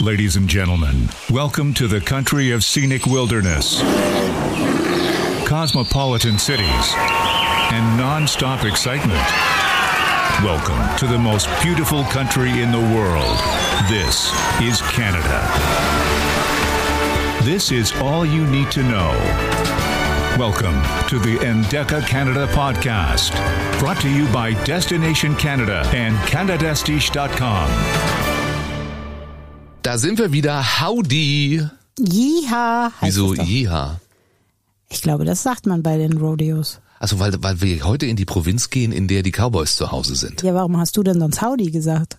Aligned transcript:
Ladies 0.00 0.36
and 0.36 0.46
gentlemen, 0.46 1.08
welcome 1.30 1.72
to 1.72 1.88
the 1.88 2.02
country 2.02 2.50
of 2.50 2.62
scenic 2.62 3.06
wilderness, 3.06 3.80
cosmopolitan 5.48 6.38
cities, 6.38 6.92
and 7.72 7.96
non-stop 7.96 8.66
excitement. 8.66 9.26
Welcome 10.44 10.98
to 10.98 11.06
the 11.06 11.18
most 11.18 11.48
beautiful 11.62 12.04
country 12.04 12.60
in 12.60 12.70
the 12.72 12.94
world. 12.94 13.38
This 13.88 14.30
is 14.60 14.82
Canada. 14.92 15.40
This 17.42 17.72
is 17.72 17.94
all 17.94 18.26
you 18.26 18.46
need 18.48 18.70
to 18.72 18.82
know. 18.82 19.12
Welcome 20.38 20.82
to 21.08 21.18
the 21.18 21.38
Endeca 21.38 22.06
Canada 22.06 22.46
podcast, 22.48 23.32
brought 23.78 24.02
to 24.02 24.10
you 24.10 24.30
by 24.30 24.52
Destination 24.64 25.34
Canada 25.36 25.82
and 25.94 26.14
Canadestige.com. 26.28 28.25
Da 29.96 30.00
sind 30.00 30.18
wir 30.18 30.30
wieder. 30.30 30.62
Howdy. 30.82 31.66
Jiha. 31.98 32.92
Wieso. 33.00 33.32
Jiha? 33.32 33.98
Ich 34.90 35.00
glaube, 35.00 35.24
das 35.24 35.42
sagt 35.42 35.64
man 35.64 35.82
bei 35.82 35.96
den 35.96 36.18
Rodeos. 36.18 36.80
Also 36.98 37.18
weil, 37.18 37.32
weil 37.42 37.62
wir 37.62 37.82
heute 37.82 38.04
in 38.04 38.16
die 38.16 38.26
Provinz 38.26 38.68
gehen, 38.68 38.92
in 38.92 39.08
der 39.08 39.22
die 39.22 39.32
Cowboys 39.32 39.74
zu 39.74 39.92
Hause 39.92 40.14
sind. 40.14 40.42
Ja, 40.42 40.52
warum 40.52 40.76
hast 40.76 40.98
du 40.98 41.02
denn 41.02 41.18
sonst 41.18 41.40
Howdy 41.40 41.70
gesagt? 41.70 42.18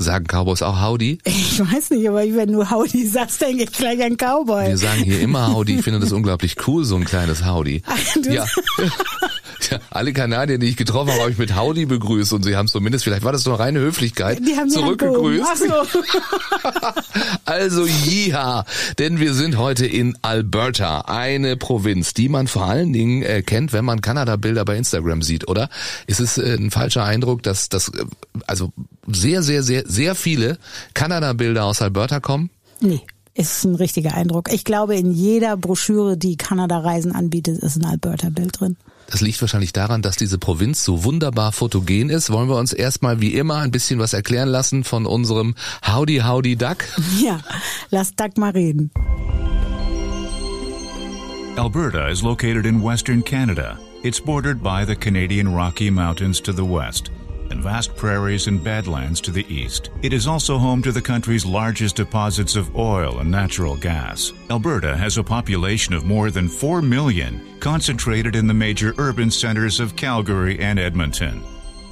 Sagen 0.00 0.26
Cowboys 0.26 0.62
auch 0.62 0.80
Howdy? 0.80 1.18
Ich 1.24 1.58
weiß 1.60 1.90
nicht, 1.90 2.08
aber 2.08 2.18
wenn 2.22 2.52
du 2.52 2.70
Howdy 2.70 3.06
sagst, 3.06 3.40
denke 3.40 3.64
ich 3.64 3.72
gleich 3.72 4.02
an 4.04 4.16
Cowboy. 4.16 4.68
Wir 4.68 4.78
sagen 4.78 5.02
hier 5.02 5.20
immer 5.20 5.52
Howdy. 5.52 5.76
Ich 5.76 5.82
finde 5.84 6.00
das 6.00 6.12
unglaublich 6.12 6.56
cool, 6.66 6.84
so 6.84 6.96
ein 6.96 7.04
kleines 7.04 7.44
Howdy. 7.44 7.82
Ach, 7.86 7.98
du- 8.22 8.32
Ja. 8.32 8.44
ja. 9.70 9.78
Alle 9.90 10.12
Kanadier, 10.12 10.58
die 10.58 10.66
ich 10.68 10.76
getroffen 10.76 11.10
habe, 11.10 11.20
habe 11.22 11.30
ich 11.32 11.38
mit 11.38 11.56
Howdy 11.56 11.86
begrüßt 11.86 12.32
und 12.32 12.44
sie 12.44 12.54
haben 12.56 12.68
zumindest, 12.68 13.04
vielleicht 13.04 13.24
war 13.24 13.32
das 13.32 13.44
nur 13.44 13.58
reine 13.58 13.80
Höflichkeit, 13.80 14.38
Die 14.46 14.56
haben 14.56 14.70
zurückgegrüßt. 14.70 15.44
Ach 15.46 15.56
so. 15.56 15.98
Also 17.44 17.86
Jiha, 17.86 18.64
denn 18.98 19.20
wir 19.20 19.34
sind 19.34 19.56
heute 19.56 19.86
in 19.86 20.16
Alberta, 20.22 21.02
eine 21.02 21.56
Provinz, 21.56 22.14
die 22.14 22.28
man 22.28 22.46
vor 22.46 22.64
allen 22.66 22.92
Dingen 22.92 23.22
äh, 23.22 23.42
kennt, 23.42 23.72
wenn 23.72 23.84
man 23.84 24.00
Kanada-Bilder 24.00 24.64
bei 24.64 24.76
Instagram 24.76 25.22
sieht, 25.22 25.48
oder? 25.48 25.68
Ist 26.06 26.20
es 26.20 26.38
äh, 26.38 26.56
ein 26.58 26.70
falscher 26.70 27.04
Eindruck, 27.04 27.42
dass 27.42 27.68
das 27.68 27.88
äh, 27.88 28.04
also 28.46 28.72
sehr, 29.06 29.42
sehr, 29.42 29.62
sehr, 29.62 29.84
sehr 29.88 30.14
viele 30.14 30.58
Kanada-Bilder 30.94 31.64
aus 31.64 31.82
Alberta 31.82 32.20
kommen? 32.20 32.50
Nee, 32.80 33.00
ist 33.34 33.64
ein 33.64 33.74
richtiger 33.74 34.14
Eindruck. 34.14 34.52
Ich 34.52 34.64
glaube, 34.64 34.96
in 34.96 35.12
jeder 35.12 35.56
Broschüre, 35.56 36.16
die 36.16 36.36
Kanada-Reisen 36.36 37.12
anbietet, 37.12 37.58
ist 37.58 37.76
ein 37.76 37.84
Alberta-Bild 37.84 38.60
drin. 38.60 38.76
Das 39.10 39.22
liegt 39.22 39.40
wahrscheinlich 39.40 39.72
daran, 39.72 40.02
dass 40.02 40.16
diese 40.16 40.36
Provinz 40.36 40.84
so 40.84 41.02
wunderbar 41.02 41.52
fotogen 41.52 42.10
ist. 42.10 42.30
Wollen 42.30 42.48
wir 42.50 42.56
uns 42.56 42.74
erstmal 42.74 43.22
wie 43.22 43.34
immer 43.34 43.56
ein 43.56 43.70
bisschen 43.70 43.98
was 43.98 44.12
erklären 44.12 44.50
lassen 44.50 44.84
von 44.84 45.06
unserem 45.06 45.54
Howdy 45.86 46.18
Howdy 46.18 46.56
Duck? 46.56 46.84
Ja, 47.20 47.40
lass 47.90 48.14
Dagmar 48.14 48.54
reden. 48.54 48.90
Alberta 51.56 52.08
is 52.08 52.22
located 52.22 52.66
in 52.66 52.84
western 52.84 53.24
Canada. 53.24 53.78
It's 54.02 54.20
bordered 54.20 54.62
by 54.62 54.84
the 54.86 54.94
Canadian 54.94 55.48
Rocky 55.48 55.90
Mountains 55.90 56.40
to 56.42 56.52
the 56.52 56.62
west 56.62 57.10
and 57.50 57.62
vast 57.62 57.96
prairies 57.96 58.46
and 58.46 58.62
badlands 58.62 59.20
to 59.22 59.30
the 59.30 59.46
east. 59.52 59.90
It 60.02 60.12
is 60.12 60.26
also 60.26 60.58
home 60.58 60.82
to 60.82 60.92
the 60.92 61.02
country's 61.02 61.46
largest 61.46 61.96
deposits 61.96 62.56
of 62.56 62.76
oil 62.76 63.18
and 63.18 63.30
natural 63.30 63.76
gas. 63.76 64.32
Alberta 64.50 64.96
has 64.96 65.18
a 65.18 65.22
population 65.24 65.94
of 65.94 66.04
more 66.04 66.30
than 66.30 66.48
4 66.48 66.82
million, 66.82 67.40
concentrated 67.60 68.36
in 68.36 68.46
the 68.46 68.54
major 68.54 68.94
urban 68.98 69.30
centers 69.30 69.80
of 69.80 69.96
Calgary 69.96 70.58
and 70.60 70.78
Edmonton. 70.78 71.42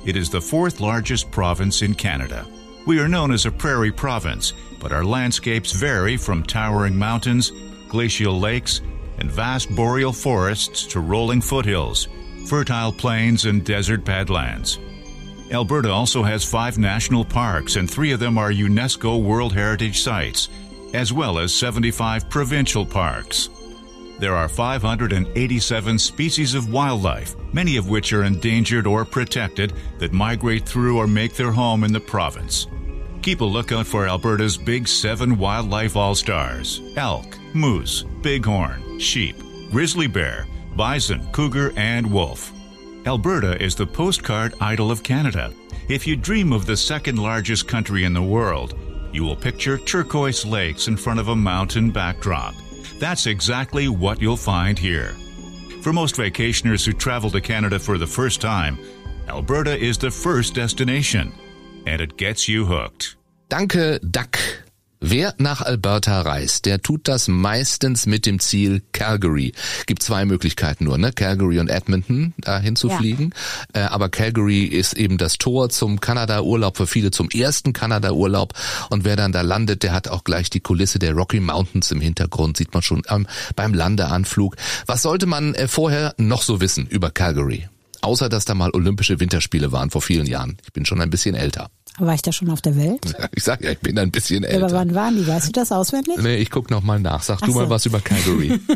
It 0.04 0.16
is 0.16 0.30
the 0.30 0.40
fourth 0.40 0.80
largest 0.80 1.30
province 1.30 1.82
in 1.82 1.94
Canada. 1.94 2.46
We 2.86 3.00
are 3.00 3.08
known 3.08 3.32
as 3.32 3.46
a 3.46 3.50
prairie 3.50 3.90
province, 3.90 4.52
but 4.78 4.92
our 4.92 5.04
landscapes 5.04 5.72
vary 5.72 6.16
from 6.16 6.44
towering 6.44 6.96
mountains, 6.96 7.50
glacial 7.88 8.38
lakes, 8.38 8.80
and 9.18 9.30
vast 9.30 9.74
boreal 9.74 10.12
forests 10.12 10.86
to 10.86 11.00
rolling 11.00 11.40
foothills, 11.40 12.06
fertile 12.46 12.92
plains, 12.92 13.46
and 13.46 13.64
desert 13.64 14.04
badlands. 14.04 14.78
Alberta 15.50 15.90
also 15.90 16.22
has 16.22 16.44
five 16.44 16.76
national 16.76 17.24
parks, 17.24 17.76
and 17.76 17.88
three 17.88 18.10
of 18.12 18.20
them 18.20 18.36
are 18.36 18.50
UNESCO 18.50 19.22
World 19.22 19.52
Heritage 19.52 20.00
Sites, 20.00 20.48
as 20.92 21.12
well 21.12 21.38
as 21.38 21.54
75 21.54 22.28
provincial 22.28 22.84
parks. 22.84 23.48
There 24.18 24.34
are 24.34 24.48
587 24.48 25.98
species 25.98 26.54
of 26.54 26.72
wildlife, 26.72 27.36
many 27.52 27.76
of 27.76 27.88
which 27.88 28.12
are 28.12 28.24
endangered 28.24 28.86
or 28.86 29.04
protected, 29.04 29.74
that 29.98 30.12
migrate 30.12 30.66
through 30.66 30.96
or 30.96 31.06
make 31.06 31.34
their 31.34 31.52
home 31.52 31.84
in 31.84 31.92
the 31.92 32.00
province. 32.00 32.66
Keep 33.22 33.42
a 33.42 33.44
lookout 33.44 33.86
for 33.86 34.06
Alberta's 34.06 34.56
big 34.56 34.88
seven 34.88 35.36
wildlife 35.36 35.96
all 35.96 36.14
stars 36.14 36.80
elk, 36.96 37.36
moose, 37.54 38.04
bighorn, 38.22 38.98
sheep, 38.98 39.36
grizzly 39.70 40.06
bear, 40.06 40.46
bison, 40.76 41.26
cougar, 41.32 41.72
and 41.76 42.10
wolf. 42.10 42.52
Alberta 43.06 43.62
is 43.62 43.76
the 43.76 43.86
postcard 43.86 44.54
idol 44.60 44.90
of 44.90 45.04
Canada. 45.04 45.52
If 45.88 46.08
you 46.08 46.16
dream 46.16 46.52
of 46.52 46.66
the 46.66 46.76
second 46.76 47.20
largest 47.20 47.68
country 47.68 48.02
in 48.02 48.12
the 48.12 48.22
world, 48.22 48.74
you 49.12 49.22
will 49.22 49.36
picture 49.36 49.78
turquoise 49.78 50.44
lakes 50.44 50.88
in 50.88 50.96
front 50.96 51.20
of 51.20 51.28
a 51.28 51.36
mountain 51.36 51.92
backdrop. 51.92 52.56
That's 52.98 53.26
exactly 53.26 53.86
what 53.86 54.20
you'll 54.20 54.36
find 54.36 54.76
here. 54.76 55.14
For 55.82 55.92
most 55.92 56.16
vacationers 56.16 56.84
who 56.84 56.92
travel 56.92 57.30
to 57.30 57.40
Canada 57.40 57.78
for 57.78 57.96
the 57.96 58.08
first 58.08 58.40
time, 58.40 58.76
Alberta 59.28 59.78
is 59.78 59.98
the 59.98 60.10
first 60.10 60.54
destination, 60.54 61.32
and 61.86 62.00
it 62.00 62.16
gets 62.16 62.48
you 62.48 62.64
hooked. 62.64 63.14
Danke, 63.48 64.00
Duck. 64.10 64.36
Wer 65.00 65.34
nach 65.38 65.60
Alberta 65.60 66.22
reist, 66.22 66.64
der 66.64 66.80
tut 66.80 67.06
das 67.06 67.28
meistens 67.28 68.06
mit 68.06 68.24
dem 68.24 68.38
Ziel 68.38 68.82
Calgary. 68.92 69.52
Gibt 69.86 70.02
zwei 70.02 70.24
Möglichkeiten 70.24 70.84
nur, 70.84 70.96
ne? 70.96 71.12
Calgary 71.12 71.58
und 71.60 71.68
Edmonton 71.68 72.32
dahin 72.38 72.76
zu 72.76 72.88
Ja. 72.88 72.96
fliegen. 72.96 73.30
Äh, 73.74 73.80
aber 73.80 74.08
Calgary 74.08 74.64
ist 74.64 74.94
eben 74.94 75.18
das 75.18 75.36
Tor 75.36 75.68
zum 75.68 76.00
Kanada-Urlaub, 76.00 76.78
für 76.78 76.86
viele 76.86 77.10
zum 77.10 77.28
ersten 77.28 77.74
Kanada-Urlaub. 77.74 78.54
Und 78.88 79.04
wer 79.04 79.16
dann 79.16 79.32
da 79.32 79.42
landet, 79.42 79.82
der 79.82 79.92
hat 79.92 80.08
auch 80.08 80.24
gleich 80.24 80.48
die 80.48 80.60
Kulisse 80.60 80.98
der 80.98 81.12
Rocky 81.12 81.40
Mountains 81.40 81.90
im 81.90 82.00
Hintergrund, 82.00 82.56
sieht 82.56 82.72
man 82.72 82.82
schon 82.82 83.02
ähm, 83.10 83.26
beim 83.54 83.74
Landeanflug. 83.74 84.56
Was 84.86 85.02
sollte 85.02 85.26
man 85.26 85.54
äh, 85.54 85.68
vorher 85.68 86.14
noch 86.16 86.40
so 86.42 86.60
wissen 86.62 86.86
über 86.86 87.10
Calgary? 87.10 87.68
Außer, 88.00 88.28
dass 88.28 88.44
da 88.44 88.54
mal 88.54 88.70
Olympische 88.72 89.20
Winterspiele 89.20 89.72
waren 89.72 89.90
vor 89.90 90.00
vielen 90.00 90.26
Jahren. 90.26 90.56
Ich 90.64 90.72
bin 90.72 90.86
schon 90.86 91.00
ein 91.00 91.10
bisschen 91.10 91.34
älter. 91.34 91.68
War 91.98 92.12
ich 92.14 92.20
da 92.22 92.30
schon 92.30 92.50
auf 92.50 92.60
der 92.60 92.76
Welt? 92.76 93.00
Ich 93.34 93.44
sag 93.44 93.62
ja, 93.64 93.70
ich 93.70 93.78
bin 93.78 93.98
ein 93.98 94.10
bisschen 94.10 94.42
Ja, 94.42 94.50
älter. 94.50 94.66
aber 94.66 94.74
wann 94.74 94.94
waren 94.94 95.16
die? 95.16 95.26
Weißt 95.26 95.48
du 95.48 95.52
das 95.52 95.72
auswendig? 95.72 96.18
Nee, 96.20 96.36
ich 96.36 96.50
guck 96.50 96.70
noch 96.70 96.82
mal 96.82 97.00
nach. 97.00 97.22
Sag 97.22 97.38
Ach 97.40 97.46
du 97.46 97.52
mal 97.54 97.64
so. 97.64 97.70
was 97.70 97.86
über 97.86 98.00
Calgary. 98.00 98.60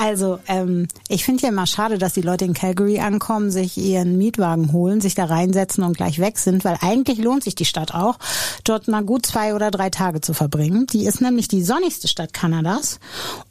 Also, 0.00 0.38
ähm, 0.46 0.86
ich 1.08 1.24
finde 1.24 1.42
ja 1.42 1.48
immer 1.48 1.66
schade, 1.66 1.98
dass 1.98 2.12
die 2.12 2.20
Leute 2.20 2.44
in 2.44 2.54
Calgary 2.54 3.00
ankommen, 3.00 3.50
sich 3.50 3.76
ihren 3.76 4.16
Mietwagen 4.16 4.72
holen, 4.72 5.00
sich 5.00 5.16
da 5.16 5.24
reinsetzen 5.24 5.82
und 5.82 5.96
gleich 5.96 6.20
weg 6.20 6.38
sind, 6.38 6.64
weil 6.64 6.76
eigentlich 6.82 7.18
lohnt 7.18 7.42
sich 7.42 7.56
die 7.56 7.64
Stadt 7.64 7.92
auch, 7.94 8.18
dort 8.62 8.86
mal 8.86 9.02
gut 9.02 9.26
zwei 9.26 9.54
oder 9.54 9.72
drei 9.72 9.90
Tage 9.90 10.20
zu 10.20 10.34
verbringen. 10.34 10.86
Die 10.92 11.04
ist 11.04 11.20
nämlich 11.20 11.48
die 11.48 11.64
sonnigste 11.64 12.06
Stadt 12.06 12.32
Kanadas. 12.32 13.00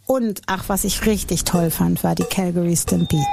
Und 0.06 0.42
ach, 0.46 0.66
was 0.68 0.86
ich 0.86 1.06
richtig 1.06 1.44
toll 1.44 1.70
fand, 1.70 2.04
war 2.06 2.16
die 2.16 2.24
Calgary 2.24 2.78
Stampede. 2.78 3.26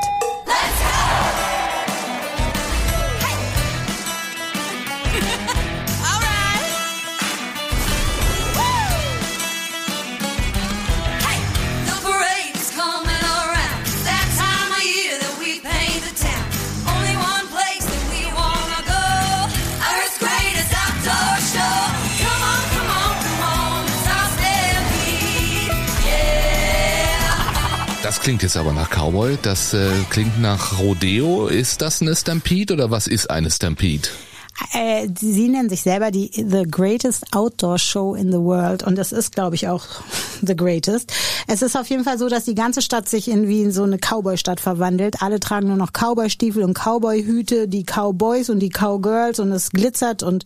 Klingt 28.25 28.43
jetzt 28.43 28.56
aber 28.56 28.73
nach 28.73 28.88
Cowboy. 28.88 29.37
Das 29.43 29.75
äh, 29.75 29.91
klingt 30.09 30.41
nach 30.41 30.79
Rodeo. 30.79 31.47
Ist 31.47 31.82
das 31.82 32.00
eine 32.00 32.17
Stampede 32.17 32.73
oder 32.73 32.91
was 32.91 33.06
ist 33.06 33.29
eine 33.29 33.50
Stampede? 33.50 34.09
Äh, 34.73 35.09
sie 35.15 35.49
nennen 35.50 35.69
sich 35.69 35.82
selber 35.82 36.11
die 36.11 36.31
The 36.32 36.62
Greatest 36.67 37.35
Outdoor 37.35 37.79
Show 37.79 38.15
in 38.15 38.32
the 38.32 38.38
World 38.38 38.82
und 38.82 38.97
das 38.97 39.12
ist, 39.12 39.35
glaube 39.35 39.56
ich, 39.56 39.69
auch 39.69 39.85
The 40.42 40.56
Greatest. 40.56 41.12
Es 41.46 41.62
ist 41.62 41.76
auf 41.76 41.88
jeden 41.88 42.04
Fall 42.04 42.19
so, 42.19 42.28
dass 42.28 42.44
die 42.44 42.54
ganze 42.54 42.82
Stadt 42.82 43.08
sich 43.08 43.28
in 43.28 43.48
wie 43.48 43.62
in 43.62 43.72
so 43.72 43.82
eine 43.82 43.98
Cowboy-Stadt 43.98 44.60
verwandelt. 44.60 45.22
Alle 45.22 45.40
tragen 45.40 45.69
nur 45.69 45.76
noch 45.76 45.92
Cowboy-Stiefel 45.92 46.62
und 46.62 46.75
Cowboy-Hüte, 46.75 47.69
die 47.69 47.84
Cowboys 47.84 48.50
und 48.50 48.60
die 48.60 48.70
Cowgirls 48.70 49.40
und 49.40 49.52
es 49.52 49.70
glitzert 49.70 50.22
und 50.22 50.44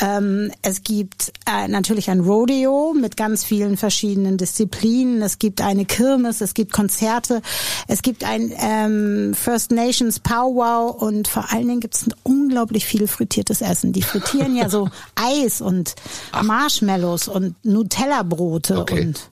Ähm, 0.00 0.52
es 0.62 0.84
gibt 0.84 1.32
äh, 1.46 1.66
natürlich 1.66 2.08
ein 2.08 2.20
Rodeo 2.20 2.94
mit 2.94 3.16
ganz 3.16 3.42
vielen 3.42 3.76
verschiedenen 3.76 4.36
Disziplinen. 4.36 5.22
Es 5.22 5.38
gibt 5.40 5.60
eine 5.60 5.84
Kirmes, 5.84 6.40
es 6.40 6.54
gibt 6.54 6.72
Konzerte, 6.72 7.42
es 7.88 8.02
gibt 8.02 8.22
ein 8.22 8.52
ähm, 8.60 9.34
First 9.34 9.72
Nations 9.72 10.20
Powwow 10.20 11.02
und 11.02 11.26
vor 11.26 11.52
allen 11.52 11.66
Dingen 11.66 11.80
gibt 11.80 11.96
es 11.96 12.06
unglaublich 12.22 12.84
viel 12.86 13.08
frittiertes 13.08 13.60
Essen. 13.60 13.92
Die 13.92 14.02
frittieren 14.02 14.54
ja 14.54 14.68
so 14.68 14.88
Eis 15.16 15.60
und 15.60 15.96
Marshmallows 16.42 17.26
und 17.26 17.56
Nutella-Brote 17.64 18.78
Okay. 18.78 19.07
Und 19.08 19.30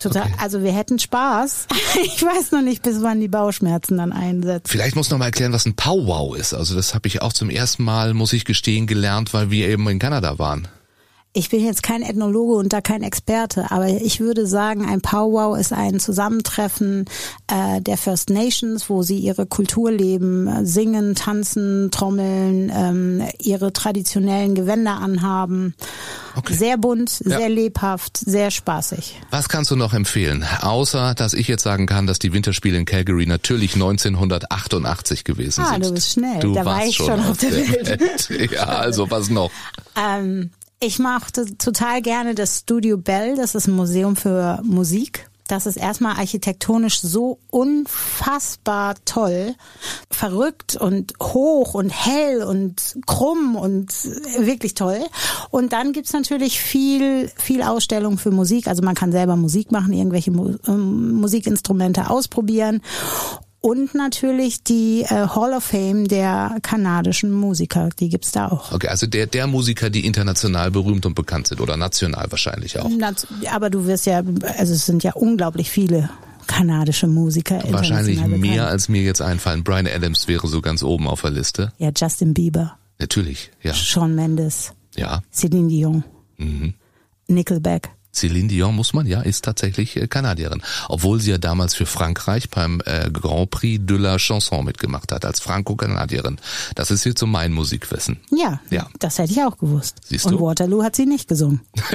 total. 0.00 0.24
Okay. 0.24 0.34
Also 0.38 0.62
wir 0.62 0.72
hätten 0.72 0.98
Spaß. 0.98 1.66
Ich 2.04 2.22
weiß 2.22 2.52
noch 2.52 2.62
nicht, 2.62 2.82
bis 2.82 3.02
wann 3.02 3.20
die 3.20 3.28
Bauchschmerzen 3.28 3.98
dann 3.98 4.12
einsetzen. 4.12 4.66
Vielleicht 4.66 4.96
muss 4.96 5.10
noch 5.10 5.18
mal 5.18 5.26
erklären, 5.26 5.52
was 5.52 5.66
ein 5.66 5.74
Powwow 5.74 6.34
ist. 6.34 6.54
Also 6.54 6.74
das 6.74 6.94
habe 6.94 7.06
ich 7.06 7.20
auch 7.20 7.32
zum 7.32 7.50
ersten 7.50 7.84
Mal, 7.84 8.14
muss 8.14 8.32
ich 8.32 8.44
gestehen, 8.44 8.86
gelernt, 8.86 9.34
weil 9.34 9.50
wir 9.50 9.68
eben 9.68 9.86
in 9.88 9.98
Kanada 9.98 10.38
waren. 10.38 10.68
Ich 11.34 11.48
bin 11.48 11.64
jetzt 11.64 11.82
kein 11.82 12.02
Ethnologe 12.02 12.52
und 12.56 12.74
da 12.74 12.82
kein 12.82 13.02
Experte, 13.02 13.70
aber 13.70 13.88
ich 13.88 14.20
würde 14.20 14.46
sagen, 14.46 14.84
ein 14.86 15.00
Powwow 15.00 15.56
ist 15.58 15.72
ein 15.72 15.98
Zusammentreffen 15.98 17.06
äh, 17.46 17.80
der 17.80 17.96
First 17.96 18.28
Nations, 18.28 18.90
wo 18.90 19.02
sie 19.02 19.16
ihre 19.16 19.46
Kultur 19.46 19.90
leben, 19.90 20.46
äh, 20.46 20.66
singen, 20.66 21.14
tanzen, 21.14 21.90
trommeln, 21.90 22.70
ähm, 22.74 23.22
ihre 23.40 23.72
traditionellen 23.72 24.54
Gewänder 24.54 24.98
anhaben. 25.00 25.74
Okay. 26.36 26.52
Sehr 26.52 26.76
bunt, 26.76 27.22
Ja. 27.24 27.38
sehr 27.38 27.48
lebhaft, 27.48 28.18
sehr 28.18 28.50
spaßig. 28.50 29.18
Was 29.30 29.48
kannst 29.48 29.70
du 29.70 29.76
noch 29.76 29.94
empfehlen? 29.94 30.44
Außer, 30.60 31.14
dass 31.14 31.32
ich 31.32 31.48
jetzt 31.48 31.62
sagen 31.62 31.86
kann, 31.86 32.06
dass 32.06 32.18
die 32.18 32.34
Winterspiele 32.34 32.76
in 32.76 32.84
Calgary 32.84 33.24
natürlich 33.24 33.72
1988 33.74 35.24
gewesen 35.24 35.64
Ah, 35.64 35.72
sind. 35.72 35.86
du 35.86 35.92
bist 35.94 36.10
schnell. 36.12 36.40
Du 36.40 36.52
Da 36.52 36.66
war 36.66 36.76
warst 36.76 36.88
ich 36.90 36.96
schon 36.96 37.20
auf 37.20 37.38
der 37.38 37.52
Welt. 37.52 38.28
ja, 38.52 38.64
also 38.64 39.10
was 39.10 39.30
noch? 39.30 39.50
Ähm, 39.96 40.50
ich 40.82 40.98
mochte 40.98 41.56
total 41.58 42.02
gerne 42.02 42.34
das 42.34 42.60
Studio 42.60 42.98
Bell. 42.98 43.36
Das 43.36 43.54
ist 43.54 43.68
ein 43.68 43.76
Museum 43.76 44.16
für 44.16 44.60
Musik. 44.64 45.28
Das 45.46 45.66
ist 45.66 45.76
erstmal 45.76 46.16
architektonisch 46.16 47.00
so 47.00 47.38
unfassbar 47.50 48.94
toll, 49.04 49.54
verrückt 50.10 50.76
und 50.76 51.12
hoch 51.20 51.74
und 51.74 51.90
hell 51.90 52.42
und 52.42 52.96
krumm 53.06 53.54
und 53.54 53.92
wirklich 54.38 54.74
toll. 54.74 55.00
Und 55.50 55.72
dann 55.72 55.92
gibt's 55.92 56.12
natürlich 56.12 56.60
viel, 56.60 57.28
viel 57.36 57.62
Ausstellung 57.62 58.18
für 58.18 58.30
Musik. 58.30 58.66
Also 58.66 58.82
man 58.82 58.94
kann 58.94 59.12
selber 59.12 59.36
Musik 59.36 59.72
machen, 59.72 59.92
irgendwelche 59.92 60.30
ähm, 60.30 61.12
Musikinstrumente 61.12 62.08
ausprobieren. 62.08 62.80
Und 63.62 63.94
natürlich 63.94 64.64
die 64.64 65.02
äh, 65.02 65.06
Hall 65.28 65.52
of 65.54 65.62
Fame 65.62 66.08
der 66.08 66.58
kanadischen 66.62 67.30
Musiker, 67.30 67.90
die 67.98 68.08
gibt's 68.08 68.32
da 68.32 68.48
auch. 68.48 68.72
Okay, 68.72 68.88
also 68.88 69.06
der, 69.06 69.26
der 69.26 69.46
Musiker, 69.46 69.88
die 69.88 70.04
international 70.04 70.72
berühmt 70.72 71.06
und 71.06 71.14
bekannt 71.14 71.46
sind 71.46 71.60
oder 71.60 71.76
national 71.76 72.26
wahrscheinlich 72.30 72.78
auch. 72.80 72.90
Aber 73.52 73.70
du 73.70 73.86
wirst 73.86 74.06
ja, 74.06 74.20
also 74.58 74.74
es 74.74 74.84
sind 74.84 75.04
ja 75.04 75.12
unglaublich 75.14 75.70
viele 75.70 76.10
kanadische 76.48 77.06
Musiker. 77.06 77.62
Wahrscheinlich 77.70 78.18
mehr 78.26 78.36
bekannt. 78.38 78.60
als 78.68 78.88
mir 78.88 79.02
jetzt 79.02 79.22
einfallen. 79.22 79.62
Brian 79.62 79.86
Adams 79.86 80.26
wäre 80.26 80.48
so 80.48 80.60
ganz 80.60 80.82
oben 80.82 81.06
auf 81.06 81.20
der 81.22 81.30
Liste. 81.30 81.72
Ja, 81.78 81.90
Justin 81.96 82.34
Bieber, 82.34 82.76
Natürlich, 82.98 83.52
ja. 83.62 83.72
Shawn 83.74 84.16
Mendes, 84.16 84.72
Ja. 84.96 85.22
Celine 85.32 85.68
Dion, 85.68 86.04
Mhm. 86.36 86.74
Nickelback. 87.28 87.90
Celine 88.14 88.48
Dion 88.48 88.74
muss 88.76 88.92
man, 88.92 89.06
ja, 89.06 89.22
ist 89.22 89.44
tatsächlich 89.44 89.96
äh, 89.96 90.06
Kanadierin. 90.06 90.62
Obwohl 90.88 91.20
sie 91.20 91.30
ja 91.30 91.38
damals 91.38 91.74
für 91.74 91.86
Frankreich 91.86 92.50
beim 92.50 92.82
äh, 92.84 93.10
Grand 93.10 93.50
Prix 93.50 93.80
de 93.86 93.96
la 93.96 94.18
Chanson 94.18 94.64
mitgemacht 94.64 95.12
hat, 95.12 95.24
als 95.24 95.40
Franco-Kanadierin. 95.40 96.38
Das 96.74 96.90
ist 96.90 97.04
jetzt 97.04 97.20
so 97.20 97.26
mein 97.26 97.52
Musikwissen. 97.52 98.20
Ja, 98.30 98.60
Ja. 98.70 98.88
das 98.98 99.18
hätte 99.18 99.32
ich 99.32 99.42
auch 99.42 99.56
gewusst. 99.58 99.96
Siehst 100.04 100.26
Und 100.26 100.32
du? 100.34 100.40
Waterloo 100.40 100.82
hat 100.82 100.94
sie 100.96 101.06
nicht 101.06 101.26
gesungen. 101.28 101.60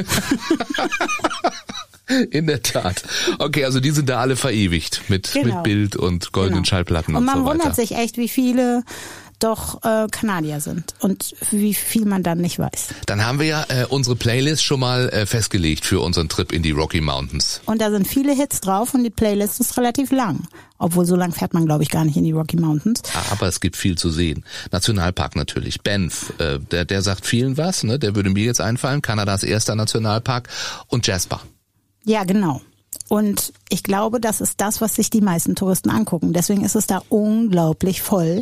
In 2.31 2.48
der 2.48 2.64
Tat. 2.64 3.04
Okay, 3.38 3.66
also 3.66 3.81
die 3.81 3.92
sind 3.92 4.08
da 4.08 4.22
alle 4.22 4.38
verewigt 4.38 5.02
mit, 5.10 5.34
Genau. 5.34 5.56
mit 5.56 5.64
Bild 5.64 5.96
und 5.98 6.31
goldenen 6.31 6.64
Genau. 6.64 6.69
Schallplatten 6.69 7.14
und, 7.16 7.19
Und 7.19 7.25
man 7.25 7.40
so 7.40 7.46
weiter. 7.46 7.60
wundert 7.60 7.75
sich 7.75 7.92
echt, 7.98 8.18
wie 8.18 8.30
viele 8.30 8.84
doch 9.39 9.84
äh, 9.84 10.07
Kanadier 10.10 10.62
sind 10.62 10.95
und 11.00 11.36
wie 11.51 11.74
viel 11.74 12.06
man 12.06 12.24
dann 12.24 12.39
nicht 12.39 12.60
weiß. 12.60 12.88
Dann 13.06 13.25
haben 13.25 13.39
wir 13.39 13.45
ja 13.45 13.66
äh, 13.69 13.86
unsere 13.88 14.16
Playlist 14.16 14.63
schon 14.63 14.80
mal 14.80 15.10
äh, 15.10 15.25
festgelegt 15.25 15.86
für 15.86 16.01
unseren 16.01 16.30
Trip 16.30 16.51
in 16.51 16.63
die 16.63 16.72
Rocky 16.72 17.01
Mountains. 17.01 17.62
Und 17.66 17.81
da 17.81 17.92
sind 17.92 18.07
viele 18.07 18.34
Hits 18.34 18.62
drauf 18.62 18.94
und 18.94 19.04
die 19.04 19.10
Playlist 19.10 19.60
ist 19.60 19.78
relativ 19.78 20.12
lang. 20.12 20.48
Obwohl 20.80 21.06
so 21.06 21.16
lang 21.16 21.31
fährt 21.31 21.54
man, 21.54 21.66
glaube 21.66 21.84
ich, 21.84 21.89
gar 21.89 22.06
nicht 22.06 22.18
in 22.18 22.24
die 22.24 22.31
Rocky 22.31 22.57
Mountains. 22.57 23.01
Aber 23.31 23.48
es 23.48 23.60
gibt 23.60 23.75
viel 23.75 23.98
zu 23.98 24.12
sehen. 24.12 24.45
Nationalpark 24.72 25.36
natürlich. 25.36 25.81
Banff, 25.81 26.33
äh, 26.40 26.60
der, 26.60 26.86
der 26.86 27.01
sagt 27.01 27.25
vielen 27.25 27.57
was, 27.57 27.83
ne? 27.83 27.98
der 27.98 28.16
würde 28.16 28.30
mir 28.30 28.44
jetzt 28.44 28.62
einfallen. 28.62 29.01
Kanadas 29.01 29.44
erster 29.44 29.75
Nationalpark. 29.75 30.50
Und 30.88 31.07
Jasper. 31.07 31.42
Ja, 32.04 32.24
genau. 32.24 32.62
Und 33.10 33.54
ich 33.69 33.83
glaube, 33.83 34.19
das 34.19 34.42
ist 34.42 34.60
das, 34.60 34.81
was 34.81 34.95
sich 34.95 35.10
die 35.10 35.22
meisten 35.22 35.56
Touristen 35.56 35.90
angucken. 35.90 36.33
Deswegen 36.33 36.63
ist 36.63 36.75
es 36.75 36.88
da 36.88 37.01
unglaublich 37.10 38.01
voll. 38.01 38.42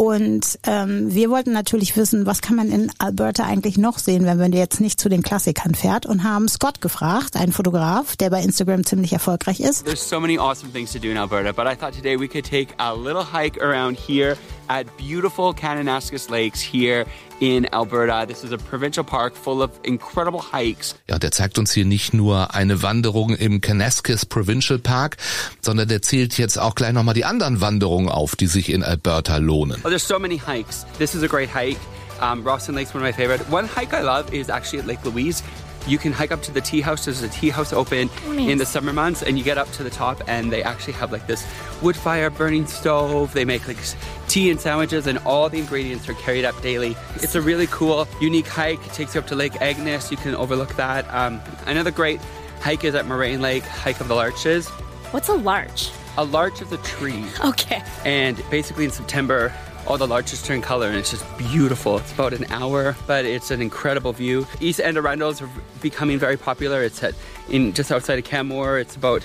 Und 0.00 0.60
ähm, 0.64 1.12
wir 1.12 1.28
wollten 1.28 1.52
natürlich 1.52 1.96
wissen, 1.96 2.24
was 2.24 2.40
kann 2.40 2.54
man 2.54 2.70
in 2.70 2.92
Alberta 2.98 3.42
eigentlich 3.42 3.78
noch 3.78 3.98
sehen, 3.98 4.26
wenn 4.26 4.38
man 4.38 4.52
jetzt 4.52 4.80
nicht 4.80 5.00
zu 5.00 5.08
den 5.08 5.22
Klassikern 5.22 5.74
fährt 5.74 6.06
und 6.06 6.22
haben 6.22 6.46
Scott 6.46 6.80
gefragt, 6.80 7.34
einen 7.34 7.50
Fotograf, 7.50 8.14
der 8.14 8.30
bei 8.30 8.40
Instagram 8.40 8.86
ziemlich 8.86 9.12
erfolgreich 9.12 9.58
ist. 9.58 9.86
There's 9.86 10.08
so 10.08 10.20
many 10.20 10.38
awesome 10.38 10.72
things 10.72 10.92
to 10.92 11.00
do 11.00 11.08
in 11.08 11.18
Alberta, 11.18 11.50
but 11.50 11.66
I 11.66 11.74
thought 11.74 11.94
today 11.94 12.16
we 12.16 12.28
could 12.28 12.48
take 12.48 12.72
a 12.78 12.92
little 12.92 13.24
hike 13.24 13.60
around 13.60 13.98
here 13.98 14.36
at 14.68 14.86
beautiful 14.96 15.52
Kananaskis 15.54 16.28
Lakes 16.30 16.60
here 16.60 17.04
in 17.40 17.66
Alberta. 17.72 18.26
This 18.26 18.42
is 18.44 18.52
a 18.52 18.58
provincial 18.58 19.04
park 19.04 19.34
full 19.36 19.62
of 19.62 19.70
incredible 19.82 20.40
hikes. 20.40 20.94
Ja, 21.08 21.18
der 21.18 21.30
zeigt 21.30 21.58
uns 21.58 21.72
hier 21.72 21.84
nicht 21.84 22.14
nur 22.14 22.54
eine 22.54 22.82
Wanderung 22.82 23.34
im 23.36 23.60
Kananaskis 23.60 24.26
Provincial 24.26 24.78
Park, 24.78 25.16
sondern 25.60 25.88
der 25.88 26.02
zählt 26.02 26.36
jetzt 26.38 26.58
auch 26.58 26.74
gleich 26.74 26.92
nochmal 26.92 27.14
die 27.14 27.24
anderen 27.24 27.60
Wanderungen 27.60 28.08
auf, 28.08 28.36
die 28.36 28.46
sich 28.46 28.70
in 28.70 28.82
Alberta 28.82 29.36
lohnen. 29.38 29.80
Oh, 29.84 29.88
there's 29.88 30.06
so 30.06 30.18
many 30.18 30.38
hikes. 30.38 30.84
This 30.98 31.14
is 31.14 31.22
a 31.22 31.28
great 31.28 31.48
hike. 31.54 31.78
Um, 32.20 32.42
Rawson 32.44 32.74
Lake's 32.74 32.92
one 32.94 33.02
of 33.02 33.08
my 33.08 33.12
favorite. 33.12 33.40
One 33.50 33.66
hike 33.68 33.94
I 33.94 34.02
love 34.02 34.32
is 34.34 34.48
actually 34.50 34.80
at 34.80 34.86
Lake 34.86 35.04
Louise. 35.04 35.42
You 35.86 35.96
can 35.98 36.12
hike 36.12 36.32
up 36.34 36.42
to 36.42 36.52
the 36.52 36.60
tea 36.60 36.80
house. 36.82 37.04
There's 37.06 37.22
a 37.22 37.28
tea 37.28 37.48
house 37.50 37.72
open 37.72 38.10
in 38.36 38.58
the 38.58 38.66
summer 38.66 38.92
months, 38.92 39.22
and 39.22 39.38
you 39.38 39.44
get 39.44 39.56
up 39.56 39.70
to 39.74 39.84
the 39.84 39.88
top, 39.90 40.20
and 40.26 40.52
they 40.52 40.62
actually 40.62 40.94
have 40.94 41.12
like 41.12 41.26
this 41.28 41.46
wood 41.80 41.96
fire 41.96 42.28
burning 42.28 42.66
stove. 42.66 43.32
They 43.32 43.44
make 43.46 43.66
like 43.68 43.78
s- 43.78 43.94
tea 44.28 44.50
and 44.50 44.60
sandwiches, 44.60 45.06
and 45.06 45.18
all 45.18 45.48
the 45.48 45.58
ingredients 45.58 46.08
are 46.08 46.14
carried 46.14 46.44
up 46.44 46.60
daily. 46.62 46.96
It's 47.16 47.34
a 47.34 47.40
really 47.40 47.66
cool, 47.68 48.06
unique 48.20 48.46
hike. 48.46 48.84
It 48.86 48.92
takes 48.92 49.14
you 49.14 49.20
up 49.20 49.26
to 49.28 49.34
Lake 49.34 49.60
Agnes. 49.60 50.10
You 50.10 50.16
can 50.16 50.34
overlook 50.34 50.76
that. 50.76 51.12
Um, 51.12 51.40
another 51.66 51.90
great 51.90 52.20
hike 52.60 52.84
is 52.84 52.94
at 52.94 53.06
Moraine 53.06 53.40
Lake, 53.40 53.64
Hike 53.64 54.00
of 54.00 54.08
the 54.08 54.14
Larches. 54.14 54.68
What's 55.10 55.28
a 55.28 55.34
larch? 55.34 55.90
A 56.16 56.24
larch 56.24 56.60
is 56.60 56.70
a 56.72 56.76
tree. 56.78 57.24
Okay. 57.44 57.82
And 58.04 58.42
basically 58.50 58.84
in 58.84 58.90
September, 58.90 59.52
all 59.86 59.96
the 59.96 60.06
larches 60.06 60.42
turn 60.42 60.60
color 60.60 60.88
and 60.88 60.96
it's 60.96 61.10
just 61.10 61.24
beautiful. 61.38 61.96
It's 61.96 62.12
about 62.12 62.34
an 62.34 62.44
hour, 62.50 62.94
but 63.06 63.24
it's 63.24 63.50
an 63.50 63.62
incredible 63.62 64.12
view. 64.12 64.46
East 64.60 64.80
End 64.80 64.98
Arundels 64.98 65.40
are 65.40 65.48
becoming 65.80 66.18
very 66.18 66.36
popular. 66.36 66.82
It's 66.82 67.02
at 67.02 67.14
in 67.48 67.72
just 67.72 67.90
outside 67.90 68.18
of 68.18 68.24
Canmore. 68.24 68.78
It's 68.78 68.96
about 68.96 69.24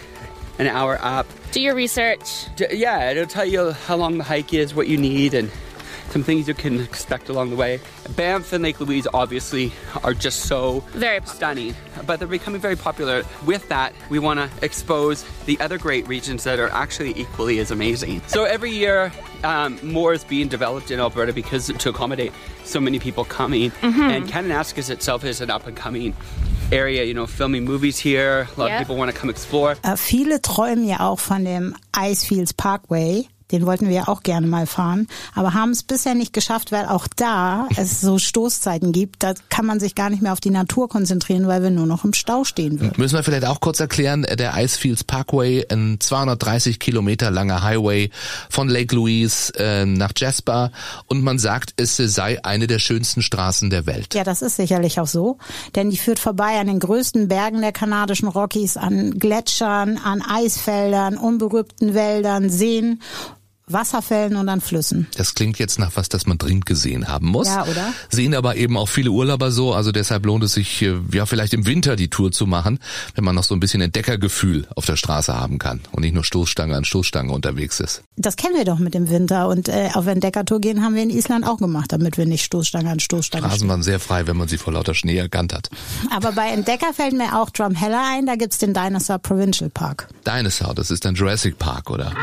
an 0.59 0.67
hour 0.67 0.97
up. 1.01 1.25
Do 1.51 1.61
your 1.61 1.75
research. 1.75 2.47
Yeah, 2.71 3.11
it'll 3.11 3.25
tell 3.25 3.45
you 3.45 3.71
how 3.71 3.95
long 3.95 4.17
the 4.17 4.23
hike 4.23 4.53
is, 4.53 4.73
what 4.75 4.87
you 4.87 4.97
need, 4.97 5.33
and 5.33 5.49
some 6.09 6.21
things 6.23 6.47
you 6.47 6.53
can 6.53 6.79
expect 6.79 7.27
along 7.29 7.49
the 7.49 7.55
way. 7.55 7.79
Banff 8.15 8.53
and 8.53 8.63
Lake 8.63 8.79
Louise 8.79 9.07
obviously 9.15 9.71
are 10.03 10.13
just 10.13 10.41
so 10.41 10.81
Very 10.91 11.19
popular. 11.19 11.35
stunning, 11.35 11.75
but 12.05 12.19
they're 12.19 12.27
becoming 12.27 12.61
very 12.61 12.75
popular. 12.75 13.23
With 13.45 13.67
that, 13.69 13.93
we 14.09 14.19
want 14.19 14.39
to 14.39 14.49
expose 14.65 15.23
the 15.45 15.59
other 15.59 15.79
great 15.79 16.07
regions 16.07 16.43
that 16.43 16.59
are 16.59 16.69
actually 16.69 17.19
equally 17.19 17.57
as 17.59 17.71
amazing. 17.71 18.21
So 18.27 18.43
every 18.43 18.71
year, 18.71 19.11
um, 19.43 19.79
more 19.81 20.13
is 20.13 20.23
being 20.23 20.49
developed 20.49 20.91
in 20.91 20.99
Alberta 20.99 21.33
because 21.33 21.67
to 21.67 21.89
accommodate 21.89 22.31
so 22.63 22.79
many 22.79 22.99
people 22.99 23.25
coming. 23.25 23.71
And 23.81 24.27
Kananaskis 24.27 24.91
itself 24.91 25.23
is 25.23 25.41
an 25.41 25.49
up 25.49 25.65
and 25.65 25.75
coming 25.75 26.13
area. 26.71 27.03
You 27.03 27.13
know, 27.13 27.27
filming 27.27 27.65
movies 27.65 27.97
here. 28.03 28.47
A 28.55 28.59
lot 28.59 28.67
Yeah. 28.69 28.75
of 28.81 28.87
people 28.87 28.97
want 28.97 29.11
to 29.13 29.17
come 29.19 29.29
explore. 29.31 29.75
Äh, 29.83 29.97
viele 29.97 30.41
träumen 30.41 30.85
ja 30.87 30.99
auch 31.01 31.19
von 31.19 31.43
dem 31.45 31.75
Icefields 31.97 32.53
Parkway. 32.53 33.27
Den 33.53 33.67
wollten 33.67 33.87
wir 33.87 33.93
ja 33.93 34.07
auch 34.07 34.23
gerne 34.23 34.47
mal 34.47 34.65
fahren, 34.65 35.07
aber 35.35 35.53
haben 35.53 35.69
es 35.69 35.83
bisher 35.83 36.15
nicht 36.15 36.33
geschafft, 36.33 36.71
weil 36.71 36.87
auch 36.87 37.07
da 37.15 37.67
es 37.77 38.01
so 38.01 38.17
Stoßzeiten 38.17 38.91
gibt. 38.91 39.21
Da 39.21 39.35
kann 39.49 39.67
man 39.67 39.79
sich 39.79 39.93
gar 39.93 40.09
nicht 40.09 40.23
mehr 40.23 40.33
auf 40.33 40.41
die 40.41 40.49
Natur 40.49 40.89
konzentrieren, 40.89 41.47
weil 41.47 41.61
wir 41.61 41.69
nur 41.69 41.85
noch 41.85 42.03
im 42.03 42.13
Stau 42.13 42.43
stehen 42.43 42.79
würden. 42.79 42.93
Müssen 42.97 43.15
wir 43.15 43.23
vielleicht 43.23 43.45
auch 43.45 43.61
kurz 43.61 43.79
erklären, 43.79 44.23
der 44.23 44.57
Icefields 44.57 45.03
Parkway, 45.03 45.65
ein 45.71 45.99
230 45.99 46.79
Kilometer 46.79 47.29
langer 47.29 47.61
Highway 47.61 48.09
von 48.49 48.67
Lake 48.67 48.95
Louise 48.95 49.53
äh, 49.55 49.85
nach 49.85 50.13
Jasper 50.17 50.71
und 51.05 51.23
man 51.23 51.37
sagt, 51.37 51.75
es 51.77 51.97
sei 51.97 52.43
eine 52.43 52.65
der 52.65 52.79
schönsten 52.79 53.21
Straßen 53.21 53.69
der 53.69 53.85
Welt. 53.85 54.15
Ja, 54.15 54.23
das 54.23 54.41
ist 54.41 54.55
sicherlich 54.55 54.99
auch 54.99 55.07
so, 55.07 55.37
denn 55.75 55.91
die 55.91 55.97
führt 55.97 56.17
vorbei 56.17 56.59
an 56.59 56.65
den 56.65 56.79
größten 56.79 57.27
Bergen 57.27 57.61
der 57.61 57.71
kanadischen 57.71 58.27
Rockies, 58.27 58.77
an 58.77 59.19
Gletschern, 59.19 59.99
an 60.03 60.23
Eisfeldern, 60.23 61.17
unberührten 61.17 61.93
Wäldern, 61.93 62.49
Seen 62.49 62.99
Wasserfällen 63.67 64.35
und 64.35 64.49
an 64.49 64.61
Flüssen. 64.61 65.07
Das 65.15 65.35
klingt 65.35 65.57
jetzt 65.57 65.79
nach 65.79 65.91
was, 65.95 66.09
das 66.09 66.25
man 66.25 66.37
dringend 66.37 66.65
gesehen 66.65 67.07
haben 67.07 67.27
muss. 67.27 67.47
Ja, 67.47 67.63
oder? 67.63 67.93
Sehen 68.09 68.35
aber 68.35 68.57
eben 68.57 68.75
auch 68.77 68.89
viele 68.89 69.11
Urlauber 69.11 69.51
so, 69.51 69.73
also 69.73 69.91
deshalb 69.91 70.25
lohnt 70.25 70.43
es 70.43 70.53
sich, 70.53 70.81
äh, 70.81 70.95
ja, 71.11 71.25
vielleicht 71.25 71.53
im 71.53 71.65
Winter 71.65 71.95
die 71.95 72.09
Tour 72.09 72.31
zu 72.31 72.45
machen, 72.45 72.79
wenn 73.15 73.23
man 73.23 73.35
noch 73.35 73.43
so 73.43 73.55
ein 73.55 73.59
bisschen 73.59 73.81
Entdeckergefühl 73.81 74.67
auf 74.75 74.85
der 74.85 74.97
Straße 74.97 75.33
haben 75.33 75.59
kann 75.59 75.79
und 75.91 76.01
nicht 76.01 76.13
nur 76.13 76.23
Stoßstange 76.23 76.75
an 76.75 76.83
Stoßstange 76.83 77.31
unterwegs 77.31 77.79
ist. 77.79 78.03
Das 78.17 78.35
kennen 78.35 78.55
wir 78.55 78.65
doch 78.65 78.79
mit 78.79 78.93
dem 78.93 79.09
Winter 79.09 79.47
und 79.47 79.69
äh, 79.69 79.89
auf 79.93 80.07
Entdeckertour 80.07 80.59
gehen 80.59 80.83
haben 80.83 80.95
wir 80.95 81.03
in 81.03 81.09
Island 81.09 81.47
auch 81.47 81.57
gemacht, 81.57 81.91
damit 81.93 82.17
wir 82.17 82.25
nicht 82.25 82.43
Stoßstange 82.43 82.89
an 82.89 82.99
Stoßstange 82.99 83.47
Straßen 83.47 83.67
waren 83.69 83.83
sehr 83.83 83.99
frei, 83.99 84.27
wenn 84.27 84.37
man 84.37 84.47
sie 84.47 84.57
vor 84.57 84.73
lauter 84.73 84.93
Schnee 84.93 85.17
erkannt 85.17 85.53
hat. 85.53 85.69
Aber 86.11 86.33
bei 86.33 86.49
Entdecker 86.49 86.93
fällt 86.93 87.13
mir 87.13 87.39
auch 87.39 87.49
Drumheller 87.49 88.03
ein, 88.11 88.25
da 88.25 88.35
gibt's 88.35 88.57
den 88.57 88.73
Dinosaur 88.73 89.19
Provincial 89.19 89.69
Park. 89.69 90.09
Dinosaur, 90.25 90.73
das 90.73 90.91
ist 90.91 91.05
dann 91.05 91.15
Jurassic 91.15 91.57
Park, 91.57 91.89
oder? 91.89 92.13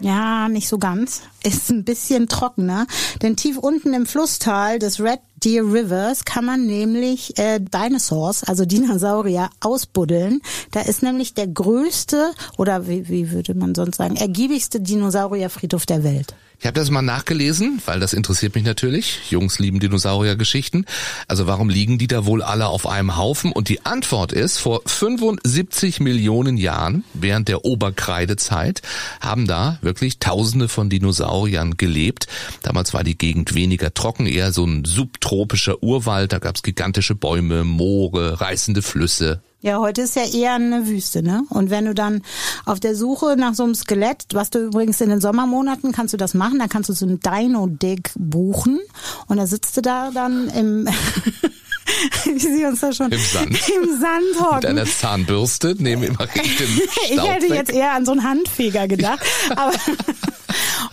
Ja, 0.00 0.48
nicht 0.48 0.68
so 0.68 0.78
ganz. 0.78 1.22
Ist 1.42 1.70
ein 1.70 1.84
bisschen 1.84 2.28
trockener, 2.28 2.86
denn 3.22 3.36
tief 3.36 3.56
unten 3.56 3.94
im 3.94 4.06
Flusstal 4.06 4.78
des 4.78 5.00
Red 5.00 5.20
Deer 5.46 5.62
Rivers 5.62 6.24
kann 6.24 6.44
man 6.44 6.66
nämlich 6.66 7.38
äh, 7.38 7.60
Dinosaurs, 7.60 8.42
also 8.42 8.64
Dinosaurier, 8.64 9.48
ausbuddeln. 9.60 10.40
Da 10.72 10.80
ist 10.80 11.04
nämlich 11.04 11.34
der 11.34 11.46
größte 11.46 12.32
oder 12.58 12.88
wie, 12.88 13.08
wie 13.08 13.30
würde 13.30 13.54
man 13.54 13.72
sonst 13.76 13.98
sagen, 13.98 14.16
ergiebigste 14.16 14.80
Dinosaurierfriedhof 14.80 15.86
der 15.86 16.02
Welt. 16.02 16.34
Ich 16.58 16.64
habe 16.64 16.80
das 16.80 16.90
mal 16.90 17.02
nachgelesen, 17.02 17.82
weil 17.84 18.00
das 18.00 18.14
interessiert 18.14 18.54
mich 18.54 18.64
natürlich. 18.64 19.30
Jungs 19.30 19.58
lieben 19.58 19.78
Dinosauriergeschichten. 19.78 20.86
Also 21.28 21.46
warum 21.46 21.68
liegen 21.68 21.98
die 21.98 22.06
da 22.06 22.24
wohl 22.24 22.42
alle 22.42 22.68
auf 22.68 22.86
einem 22.86 23.18
Haufen? 23.18 23.52
Und 23.52 23.68
die 23.68 23.84
Antwort 23.84 24.32
ist, 24.32 24.56
vor 24.56 24.80
75 24.86 26.00
Millionen 26.00 26.56
Jahren, 26.56 27.04
während 27.12 27.48
der 27.48 27.66
Oberkreidezeit, 27.66 28.80
haben 29.20 29.46
da 29.46 29.78
wirklich 29.82 30.18
Tausende 30.18 30.68
von 30.68 30.88
Dinosauriern 30.88 31.76
gelebt. 31.76 32.26
Damals 32.62 32.94
war 32.94 33.04
die 33.04 33.18
Gegend 33.18 33.54
weniger 33.54 33.92
trocken, 33.92 34.26
eher 34.26 34.50
so 34.50 34.64
ein 34.64 34.86
subtropischer 35.36 35.82
Urwald. 35.82 36.32
Da 36.32 36.38
gab's 36.38 36.62
gigantische 36.62 37.14
Bäume, 37.14 37.64
Moore, 37.64 38.40
reißende 38.40 38.80
Flüsse, 38.82 39.40
Ja, 39.60 39.78
heute 39.78 40.02
ist 40.02 40.16
ja 40.16 40.22
eher 40.24 40.54
eine 40.54 40.86
Wüste, 40.86 41.22
ne? 41.22 41.42
Und 41.50 41.70
wenn 41.70 41.84
du 41.86 41.94
dann 41.94 42.22
auf 42.64 42.80
der 42.80 42.94
Suche 42.94 43.36
nach 43.36 43.54
so 43.54 43.64
einem 43.64 43.74
Skelett, 43.74 44.24
was 44.32 44.50
du 44.50 44.58
übrigens 44.60 45.00
in 45.00 45.10
den 45.10 45.20
Sommermonaten 45.20 45.92
kannst 45.92 46.14
du 46.14 46.16
das 46.18 46.34
machen, 46.34 46.58
dann 46.58 46.68
kannst 46.68 46.88
du 46.88 46.92
so 46.94 47.04
einen 47.06 47.20
Dino-Dig 47.20 48.10
buchen 48.16 48.78
und 49.26 49.36
da 49.36 49.46
sitzt 49.46 49.76
du 49.76 49.82
da 49.82 50.10
dann 50.12 50.48
im 50.50 50.88
wie 52.24 52.38
sie 52.38 52.64
uns 52.64 52.80
da 52.80 52.92
schon 52.92 53.12
Im 53.12 53.20
Sand. 53.20 53.48
im 53.50 54.00
Sand 54.00 54.24
mit 54.34 54.40
hocken. 54.40 54.66
einer 54.66 54.84
Zahnbürste, 54.86 55.74
nehmen 55.78 56.02
immer 56.04 56.20
richtig 56.34 56.56
den 56.58 56.68
Ich 57.10 57.22
hätte 57.22 57.48
weg. 57.48 57.54
jetzt 57.54 57.72
eher 57.72 57.92
an 57.92 58.04
so 58.06 58.12
einen 58.12 58.22
Handfeger 58.24 58.88
gedacht. 58.88 59.24
Aber 59.54 59.72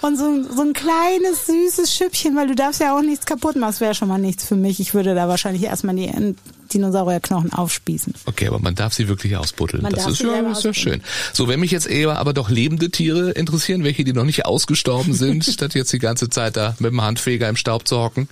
und 0.04 0.18
so, 0.18 0.26
ein- 0.26 0.46
so 0.56 0.62
ein 0.62 0.74
kleines, 0.74 1.46
süßes 1.48 1.94
Schüppchen, 1.96 2.36
weil 2.36 2.48
du 2.48 2.56
darfst 2.56 2.80
ja 2.82 2.98
auch 2.98 3.02
nichts 3.02 3.26
kaputt 3.26 3.56
machen. 3.56 3.72
Das 3.72 3.82
wäre 3.82 3.96
schon 3.96 4.08
mal 4.08 4.18
nichts 4.20 4.46
für 4.46 4.56
mich. 4.56 4.80
Ich 4.80 4.94
würde 4.94 5.16
da 5.16 5.28
wahrscheinlich 5.28 5.64
erstmal 5.64 5.96
die 5.96 6.08
äh, 6.08 6.34
Dinosaurierknochen 6.74 7.54
aufspießen. 7.54 8.14
Okay, 8.26 8.48
aber 8.48 8.60
man 8.60 8.76
darf 8.76 8.94
sie 8.94 9.08
wirklich 9.08 9.36
ausbuddeln. 9.38 9.84
Man 9.84 9.94
das 9.94 10.08
ist 10.08 10.22
ja, 10.22 10.34
ist 10.52 10.64
ja 10.64 10.74
schön. 10.74 11.02
So, 11.32 11.48
wenn 11.48 11.60
mich 11.60 11.72
jetzt 11.72 11.88
eher 11.88 12.18
aber 12.18 12.34
doch 12.34 12.50
lebende 12.50 12.90
Tiere 12.90 13.32
interessieren, 13.32 13.84
welche, 13.84 14.04
die 14.04 14.14
noch 14.14 14.26
nicht 14.26 14.46
ausgestorben 14.46 15.14
sind, 15.14 15.46
statt 15.52 15.74
jetzt 15.76 15.94
die 15.94 16.00
ganze 16.00 16.30
Zeit 16.30 16.58
da 16.58 16.76
mit 16.80 16.92
dem 16.92 17.02
Handfeger 17.02 17.48
im 17.50 17.56
Staub 17.56 17.88
zu 17.88 17.98
hocken. 18.00 18.28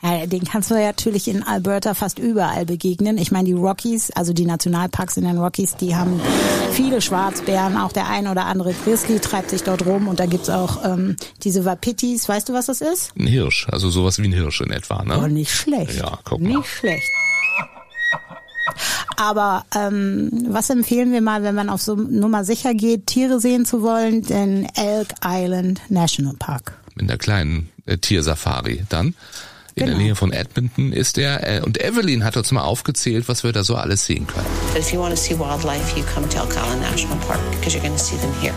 Ja, 0.00 0.26
den 0.26 0.44
kannst 0.44 0.70
du 0.70 0.74
ja 0.76 0.86
natürlich 0.86 1.26
in 1.26 1.42
Alberta 1.42 1.92
fast 1.92 2.20
überall 2.20 2.64
begegnen. 2.64 3.18
Ich 3.18 3.32
meine, 3.32 3.46
die 3.46 3.52
Rockies, 3.52 4.12
also 4.12 4.32
die 4.32 4.44
Nationalparks 4.44 5.16
in 5.16 5.24
den 5.24 5.38
Rockies, 5.38 5.74
die 5.74 5.96
haben 5.96 6.20
viele 6.72 7.00
Schwarzbären. 7.00 7.76
Auch 7.76 7.92
der 7.92 8.08
ein 8.08 8.28
oder 8.28 8.46
andere 8.46 8.72
Grizzly 8.84 9.18
treibt 9.18 9.50
sich 9.50 9.64
dort 9.64 9.86
rum. 9.86 10.06
Und 10.06 10.20
da 10.20 10.26
gibt's 10.26 10.50
auch 10.50 10.84
ähm, 10.84 11.16
diese 11.42 11.64
Wapitis. 11.64 12.28
Weißt 12.28 12.48
du, 12.48 12.52
was 12.52 12.66
das 12.66 12.80
ist? 12.80 13.12
Ein 13.18 13.26
Hirsch, 13.26 13.66
also 13.70 13.90
sowas 13.90 14.18
wie 14.18 14.28
ein 14.28 14.32
Hirsch 14.32 14.60
in 14.60 14.70
etwa, 14.70 15.02
ne? 15.02 15.20
Oh, 15.20 15.26
nicht 15.26 15.52
schlecht. 15.52 15.94
Ja, 15.98 16.18
guck 16.22 16.40
mal. 16.40 16.48
Nicht 16.58 16.68
schlecht. 16.68 17.08
Aber 19.16 19.64
ähm, 19.74 20.30
was 20.48 20.70
empfehlen 20.70 21.10
wir 21.10 21.20
mal, 21.22 21.42
wenn 21.42 21.56
man 21.56 21.68
auf 21.68 21.82
so 21.82 21.96
Nummer 21.96 22.44
sicher 22.44 22.72
geht, 22.72 23.08
Tiere 23.08 23.40
sehen 23.40 23.64
zu 23.64 23.82
wollen? 23.82 24.22
Den 24.22 24.68
Elk 24.76 25.08
Island 25.24 25.80
National 25.88 26.34
Park. 26.38 26.78
Mit 26.94 27.10
einer 27.10 27.18
kleinen 27.18 27.68
äh, 27.86 27.98
Tiersafari 27.98 28.84
dann. 28.88 29.14
In 29.78 29.86
Genau. 29.86 29.96
der 29.98 30.04
Nähe 30.06 30.14
von 30.16 30.32
Edmonton 30.32 30.92
ist 30.92 31.16
der. 31.16 31.46
Äh, 31.46 31.60
und 31.62 31.82
Evelyn 31.82 32.24
hat 32.24 32.36
uns 32.36 32.50
mal 32.52 32.62
aufgezählt, 32.62 33.28
was 33.28 33.44
wir 33.44 33.52
da 33.52 33.62
so 33.64 33.76
alles 33.76 34.04
sehen 34.06 34.26
können. 34.26 34.46
If 34.76 34.92
you 34.92 35.00
want 35.00 35.14
to 35.14 35.20
see 35.20 35.38
wildlife, 35.38 35.96
you 35.96 36.04
come 36.14 36.28
to 36.28 36.38
Island 36.38 36.80
National 36.82 37.16
Park 37.26 37.40
because 37.52 37.74
you're 37.74 37.82
going 37.82 37.96
to 37.96 38.02
see 38.02 38.16
them 38.16 38.32
here. 38.40 38.52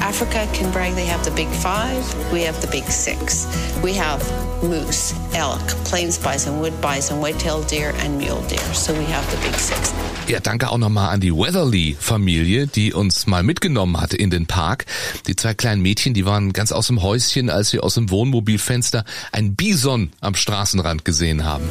Africa 0.00 0.46
can 0.52 0.70
brag 0.72 0.94
they 0.94 1.06
have 1.06 1.22
the 1.24 1.30
big 1.32 1.48
five, 1.48 2.02
we 2.32 2.44
have 2.46 2.60
the 2.60 2.68
big 2.68 2.84
six. 2.90 3.46
We 3.82 3.92
have 3.94 4.22
moose, 4.62 5.14
elk, 5.34 5.66
plains 5.84 6.16
bison, 6.18 6.60
wood 6.60 6.74
bison, 6.80 7.20
white-tailed 7.20 7.66
deer, 7.68 7.92
and 7.98 8.16
mule 8.18 8.42
deer. 8.48 8.58
So 8.74 8.92
we 8.92 9.04
have 9.06 9.24
the 9.30 9.36
big 9.48 9.58
six. 9.58 9.92
Ja, 10.28 10.40
danke 10.40 10.70
auch 10.70 10.78
nochmal 10.78 11.10
an 11.10 11.20
die 11.20 11.32
Weatherly-Familie, 11.32 12.66
die 12.66 12.92
uns 12.92 13.28
mal 13.28 13.44
mitgenommen 13.44 14.00
hat 14.00 14.12
in 14.12 14.28
den 14.28 14.46
Park. 14.46 14.84
Die 15.28 15.36
zwei 15.36 15.54
kleinen 15.54 15.82
Mädchen, 15.82 16.14
die 16.14 16.26
waren 16.26 16.52
ganz 16.52 16.72
aus 16.72 16.88
dem 16.88 17.00
Häuschen, 17.00 17.48
als 17.48 17.72
wir 17.72 17.84
aus 17.84 17.94
dem 17.94 18.10
Wohnmobilfenster 18.10 19.04
ein 19.30 19.54
Bison 19.54 20.10
am 20.20 20.34
Straßenrand 20.34 21.04
gesehen 21.04 21.44
haben. 21.44 21.64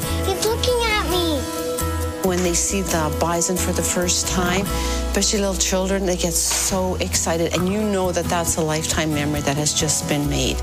When 2.24 2.41
they 2.43 2.55
see 2.55 2.81
the 2.81 3.12
bison 3.19 3.55
for 3.57 3.74
the 3.74 3.83
first 3.83 4.27
time, 4.33 4.65
especially 5.12 5.41
little 5.41 5.59
children, 5.59 6.07
they 6.07 6.15
get 6.15 6.33
so 6.33 6.95
excited. 7.00 7.53
And 7.55 7.67
you 7.71 7.81
know 7.81 8.12
that 8.12 8.27
that's 8.29 8.57
a 8.57 8.62
lifetime 8.62 9.13
memory 9.13 9.41
that 9.41 9.57
has 9.57 9.79
just 9.79 10.07
been 10.07 10.27
made. 10.27 10.55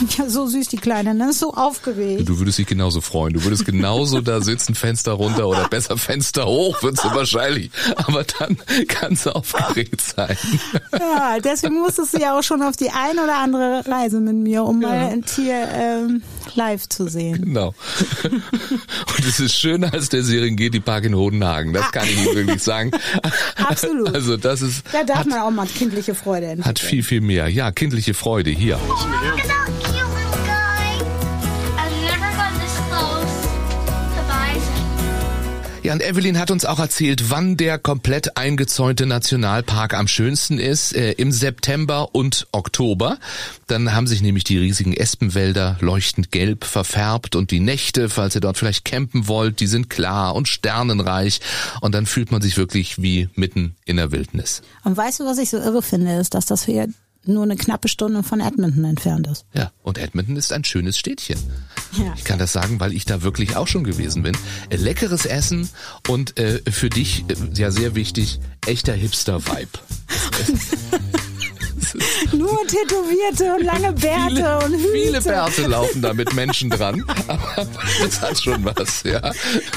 Ja, 0.18 0.28
so 0.28 0.46
süß 0.46 0.68
die 0.68 0.76
Kleine, 0.76 1.14
ne? 1.14 1.32
So 1.32 1.54
aufgeregt. 1.54 2.28
Du 2.28 2.38
würdest 2.38 2.58
dich 2.58 2.66
genauso 2.66 3.00
freuen. 3.00 3.32
Du 3.34 3.42
würdest 3.42 3.64
genauso 3.64 4.20
da 4.20 4.40
sitzen, 4.40 4.74
Fenster 4.74 5.12
runter 5.12 5.48
oder 5.48 5.68
besser 5.68 5.96
Fenster 5.96 6.46
hoch, 6.46 6.82
würdest 6.82 7.04
du 7.04 7.08
wahrscheinlich. 7.14 7.70
Aber 7.96 8.24
dann 8.38 8.56
kannst 8.86 9.26
du 9.26 9.30
aufgeregt 9.34 10.00
sein. 10.00 10.36
Ja, 10.92 11.38
deswegen 11.42 11.80
musstest 11.80 12.14
du 12.14 12.20
ja 12.20 12.38
auch 12.38 12.42
schon 12.42 12.62
auf 12.62 12.76
die 12.76 12.90
ein 12.90 13.18
oder 13.18 13.38
andere 13.38 13.82
Reise 13.86 14.20
mit 14.20 14.36
mir, 14.36 14.64
um 14.64 14.80
mal 14.80 15.10
ein 15.10 15.24
Tier 15.24 15.68
ähm, 15.74 16.22
live 16.54 16.88
zu 16.88 17.08
sehen. 17.08 17.42
Genau. 17.44 17.74
Und 18.24 19.26
es 19.26 19.40
ist 19.40 19.54
schöner 19.54 19.92
als 19.92 20.08
der 20.10 20.22
Serengeti-Park 20.22 21.04
in 21.04 21.14
Hodenhagen. 21.16 21.72
Das 21.72 21.90
kann 21.92 22.04
ich 22.06 22.16
Ihnen 22.24 22.34
wirklich 22.34 22.62
sagen. 22.62 22.90
Absolut. 23.56 24.14
Also 24.14 24.36
das 24.36 24.62
ist, 24.62 24.84
Da 24.92 25.02
darf 25.04 25.18
hat, 25.18 25.26
man 25.26 25.40
auch 25.40 25.50
mal 25.50 25.66
kindliche 25.66 26.14
Freude 26.14 26.46
entwickeln. 26.46 26.68
hat 26.68 26.78
viel, 26.78 27.02
viel 27.02 27.20
mehr. 27.20 27.48
Ja, 27.48 27.72
kindliche 27.72 28.14
Freude 28.14 28.50
hier. 28.50 28.78
Look 28.86 29.53
Ja, 35.84 35.92
und 35.92 36.02
Evelyn 36.02 36.38
hat 36.38 36.50
uns 36.50 36.64
auch 36.64 36.78
erzählt, 36.78 37.28
wann 37.28 37.58
der 37.58 37.78
komplett 37.78 38.38
eingezäunte 38.38 39.04
Nationalpark 39.04 39.92
am 39.92 40.08
schönsten 40.08 40.58
ist. 40.58 40.96
Äh, 40.96 41.12
Im 41.12 41.30
September 41.30 42.14
und 42.14 42.46
Oktober. 42.52 43.18
Dann 43.66 43.92
haben 43.92 44.06
sich 44.06 44.22
nämlich 44.22 44.44
die 44.44 44.56
riesigen 44.56 44.94
Espenwälder 44.94 45.76
leuchtend 45.80 46.32
gelb 46.32 46.64
verfärbt 46.64 47.36
und 47.36 47.50
die 47.50 47.60
Nächte, 47.60 48.08
falls 48.08 48.34
ihr 48.34 48.40
dort 48.40 48.56
vielleicht 48.56 48.86
campen 48.86 49.28
wollt, 49.28 49.60
die 49.60 49.66
sind 49.66 49.90
klar 49.90 50.34
und 50.34 50.48
sternenreich. 50.48 51.42
Und 51.82 51.94
dann 51.94 52.06
fühlt 52.06 52.32
man 52.32 52.40
sich 52.40 52.56
wirklich 52.56 53.02
wie 53.02 53.28
mitten 53.34 53.76
in 53.84 53.98
der 53.98 54.10
Wildnis. 54.10 54.62
Und 54.84 54.96
weißt 54.96 55.20
du, 55.20 55.26
was 55.26 55.36
ich 55.36 55.50
so 55.50 55.58
irre 55.58 55.82
finde, 55.82 56.14
ist, 56.14 56.32
dass 56.32 56.46
das 56.46 56.64
hier 56.64 56.88
nur 57.26 57.42
eine 57.42 57.56
knappe 57.56 57.88
Stunde 57.88 58.22
von 58.22 58.40
Edmonton 58.40 58.84
entfernt 58.84 59.26
ist. 59.26 59.46
Ja, 59.52 59.72
und 59.82 59.98
Edmonton 59.98 60.36
ist 60.36 60.52
ein 60.52 60.64
schönes 60.64 60.98
Städtchen. 60.98 61.38
Ja. 61.92 62.12
Ich 62.16 62.24
kann 62.24 62.38
das 62.38 62.52
sagen, 62.52 62.80
weil 62.80 62.92
ich 62.92 63.04
da 63.04 63.22
wirklich 63.22 63.56
auch 63.56 63.66
schon 63.66 63.84
gewesen 63.84 64.22
bin. 64.22 64.36
Äh, 64.70 64.76
Leckeres 64.76 65.26
Essen 65.26 65.68
und 66.08 66.38
äh, 66.38 66.60
für 66.70 66.90
dich, 66.90 67.24
äh, 67.28 67.34
ja 67.54 67.70
sehr 67.70 67.94
wichtig, 67.94 68.40
echter 68.66 68.92
Hipster-Vibe. 68.92 69.68
Nur 72.32 72.58
Tätowierte 72.66 73.54
und 73.54 73.64
lange 73.64 73.92
Bärte 73.92 74.34
Viele, 74.34 74.58
und 74.58 74.72
Hüte. 74.72 74.88
viele 74.92 75.20
Bärte 75.20 75.66
laufen 75.66 76.02
da 76.02 76.12
mit 76.12 76.34
Menschen 76.34 76.70
dran, 76.70 77.04
aber 77.28 77.66
das 78.02 78.20
hat 78.20 78.40
schon 78.42 78.64
was, 78.64 79.02
ja. 79.04 79.20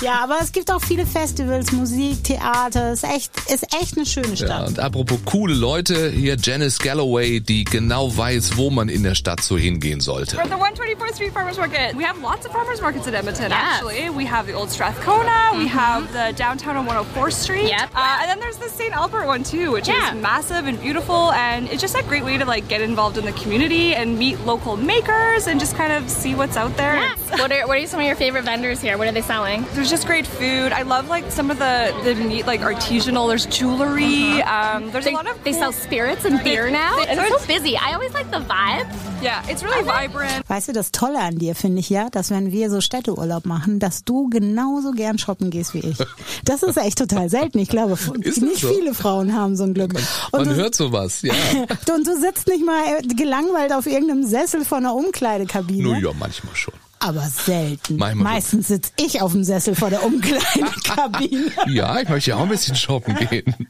Ja, 0.01 0.19
aber 0.24 0.38
es 0.41 0.51
gibt 0.51 0.71
auch 0.71 0.81
viele 0.81 1.05
Festivals, 1.05 1.71
Musik, 1.71 2.24
Theater. 2.24 2.93
Ist 2.93 3.03
echt, 3.03 3.31
ist 3.50 3.65
echt 3.79 3.95
eine 3.97 4.05
schöne 4.05 4.29
ja. 4.29 4.36
Stadt. 4.47 4.67
Und 4.67 4.79
apropos 4.79 5.19
coole 5.25 5.53
Leute, 5.53 6.09
hier 6.12 6.38
Janice 6.41 6.79
Galloway, 6.79 7.39
die 7.39 7.63
genau 7.63 8.15
weiß, 8.15 8.57
wo 8.57 8.69
man 8.69 8.89
in 8.89 9.03
der 9.03 9.15
Stadt 9.15 9.41
so 9.41 9.57
hingehen 9.57 10.00
sollte. 10.00 10.38
We're 10.38 10.41
at 10.41 10.47
the 10.50 10.55
124th 10.55 11.15
Street 11.15 11.33
Farmers 11.33 11.57
Market. 11.57 11.95
We 11.97 12.03
have 12.05 12.19
lots 12.21 12.45
of 12.45 12.51
farmers 12.51 12.81
markets 12.81 13.07
in 13.07 13.13
Edmonton, 13.13 13.50
Yeah. 13.51 13.57
actually. 13.75 14.09
We 14.15 14.25
have 14.29 14.47
the 14.47 14.53
old 14.53 14.69
Strathcona, 14.71 15.53
we 15.57 15.67
have 15.69 16.03
the 16.13 16.33
downtown 16.36 16.77
on 16.77 16.86
104th 16.88 17.33
Street. 17.33 17.69
Yep. 17.69 17.89
Uh, 17.95 18.19
and 18.21 18.29
then 18.29 18.39
there's 18.39 18.57
the 18.57 18.69
St. 18.69 18.93
Albert 18.95 19.25
one, 19.27 19.43
too, 19.43 19.71
which 19.71 19.88
Yeah. 19.88 20.15
is 20.15 20.21
massive 20.21 20.67
and 20.67 20.79
beautiful. 20.81 21.31
And 21.33 21.67
it's 21.71 21.81
just 21.81 21.95
a 21.95 22.03
great 22.07 22.23
way 22.23 22.37
to 22.37 22.45
like 22.45 22.67
get 22.67 22.81
involved 22.81 23.17
in 23.17 23.25
the 23.25 23.31
community 23.33 23.93
and 23.93 24.17
meet 24.17 24.39
local 24.45 24.77
makers 24.77 25.47
and 25.47 25.59
just 25.59 25.75
kind 25.75 25.91
of 25.93 26.09
see 26.09 26.35
what's 26.35 26.57
out 26.57 26.75
there. 26.77 26.95
Yes. 26.95 27.19
What 27.39 27.51
are 27.51 27.67
what 27.67 27.77
are 27.77 27.87
some 27.87 27.99
of 27.99 28.05
your 28.05 28.15
favorite 28.15 28.43
vendors 28.45 28.81
here? 28.81 28.97
What 28.97 29.07
are 29.07 29.11
they 29.11 29.21
selling? 29.21 29.65
There's 29.73 29.89
just 29.89 30.05
great 30.07 30.25
food. 30.25 30.71
I 30.71 30.83
love 30.83 31.09
like 31.09 31.31
some 31.31 31.51
of 31.51 31.59
the 31.59 31.93
the 32.03 32.15
neat 32.15 32.47
like 32.47 32.61
artisanal. 32.61 33.27
There's 33.27 33.45
jewelry. 33.47 34.41
Um, 34.43 34.91
there's 34.91 35.05
They, 35.05 35.11
a 35.13 35.15
lot 35.15 35.27
of 35.29 35.43
they 35.43 35.51
cool- 35.51 35.59
sell 35.59 35.71
spirits 35.71 36.25
and 36.25 36.43
beer 36.43 36.69
now. 36.71 36.95
they- 36.97 37.11
it's 37.11 37.29
so 37.41 37.47
busy. 37.47 37.75
I 37.77 37.93
always 37.93 38.13
like 38.13 38.31
the 38.31 38.39
vibe. 38.39 38.87
Yeah, 39.21 39.41
it's 39.49 39.63
really 39.63 39.83
vibrant. 39.83 40.47
Weißt 40.47 40.67
du, 40.69 40.73
das 40.73 40.91
Tolle 40.91 41.19
an 41.19 41.39
dir 41.39 41.55
finde 41.55 41.79
ich 41.79 41.89
ja, 41.89 42.07
dass 42.11 42.29
wenn 42.29 42.51
wir 42.51 42.69
so 42.69 42.81
Städteurlaub 42.81 43.45
machen, 43.47 43.79
dass 43.79 44.03
du 44.03 44.29
genauso 44.29 44.91
gern 44.91 45.17
shoppen 45.17 45.49
gehst 45.49 45.73
wie 45.73 45.79
ich. 45.79 45.97
Das 46.45 46.61
ist 46.61 46.77
echt 46.77 46.99
total 46.99 47.27
selten. 47.29 47.57
Ich 47.57 47.67
glaube, 47.69 47.97
nicht 48.17 48.61
so? 48.61 48.67
viele 48.69 48.93
Frauen 48.93 49.33
haben 49.33 49.55
so 49.55 49.63
ein 49.63 49.73
Glück. 49.73 49.95
Und 50.31 50.45
Man 50.45 50.49
du, 50.49 50.55
hört 50.61 50.75
sowas, 50.75 51.23
ja. 51.23 51.33
und 51.94 52.08
du 52.08 52.20
sitzt 52.20 52.48
nicht 52.48 52.65
mal 52.65 53.01
gelangweilt 53.15 53.74
auf 53.74 53.86
irgendeinem 53.86 54.24
Sessel 54.24 54.65
vor 54.65 54.79
einer 54.79 54.94
Umkleidekabine. 54.96 55.84
Nur 55.84 55.98
ja, 55.98 56.12
manchmal 56.17 56.56
schon. 56.56 56.74
Aber 57.00 57.22
selten. 57.22 57.98
Manchmal 57.98 58.34
Meistens 58.34 58.67
sitze 58.67 58.91
ich 58.98 59.22
auf 59.22 59.32
dem 59.32 59.44
Sessel 59.44 59.75
vor 59.75 59.89
der 59.89 60.03
Umkleidekabine. 60.03 61.51
Ja, 61.67 62.00
ich 62.00 62.10
möchte 62.10 62.32
ja 62.32 62.38
auch 62.38 62.44
ein 62.44 62.50
bisschen 62.50 62.75
shoppen 62.75 63.15
gehen. 63.15 63.67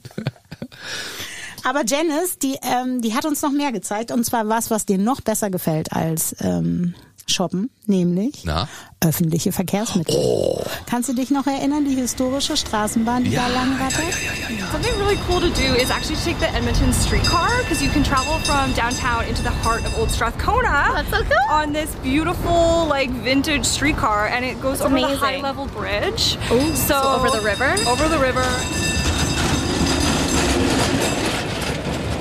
Aber 1.64 1.84
Janice, 1.86 2.40
die, 2.40 2.58
ähm, 2.62 3.02
die 3.02 3.14
hat 3.14 3.26
uns 3.26 3.42
noch 3.42 3.52
mehr 3.52 3.72
gezeigt. 3.74 4.12
Und 4.12 4.24
zwar 4.24 4.48
was, 4.48 4.72
was 4.72 4.86
dir 4.86 4.98
noch 4.98 5.20
besser 5.20 5.50
gefällt 5.50 5.92
als 5.92 6.36
ähm, 6.40 6.96
Shoppen, 7.30 7.70
nämlich 7.86 8.44
Na? 8.46 8.68
öffentliche 9.02 9.52
Verkehrsmittel. 9.52 10.64
Kannst 10.90 11.10
du 11.10 11.14
dich 11.14 11.30
noch 11.30 11.46
erinnern, 11.46 11.84
die 11.86 11.96
historische 11.96 12.56
Straßenbahn, 12.56 13.26
die 13.26 13.36
da 13.36 13.48
lang 13.48 13.74
rattert? 13.80 14.14
Something 14.72 14.94
really 15.00 15.18
cool 15.30 15.40
to 15.42 15.50
do 15.50 15.76
is 15.76 15.90
actually 15.90 16.16
take 16.24 16.38
the 16.40 16.48
Edmonton 16.58 16.92
streetcar 16.94 17.50
because 17.64 17.84
you 17.84 17.90
can 17.92 18.04
travel 18.04 18.40
from 18.46 18.74
downtown 18.76 19.24
into 19.28 19.42
the 19.44 19.52
heart 19.64 19.86
of 19.86 19.98
Old 20.00 20.10
Strathcona 20.10 20.88
Oh, 20.90 20.94
that's 20.96 21.10
so 21.10 21.24
cool. 21.24 21.52
on 21.52 21.74
this 21.74 21.90
beautiful 22.02 22.86
like 22.88 23.10
vintage 23.24 23.66
streetcar, 23.66 24.28
and 24.28 24.44
it 24.46 24.62
goes 24.62 24.80
That's 24.80 24.90
over 24.92 24.96
the 25.00 25.06
amazing. 25.06 25.20
high 25.20 25.42
level 25.42 25.66
bridge. 25.68 26.38
Ooh, 26.52 26.74
so 26.76 26.96
over 26.96 27.30
the 27.30 27.42
river? 27.44 27.76
Over 27.88 28.08
the 28.10 28.18
river. 28.20 28.46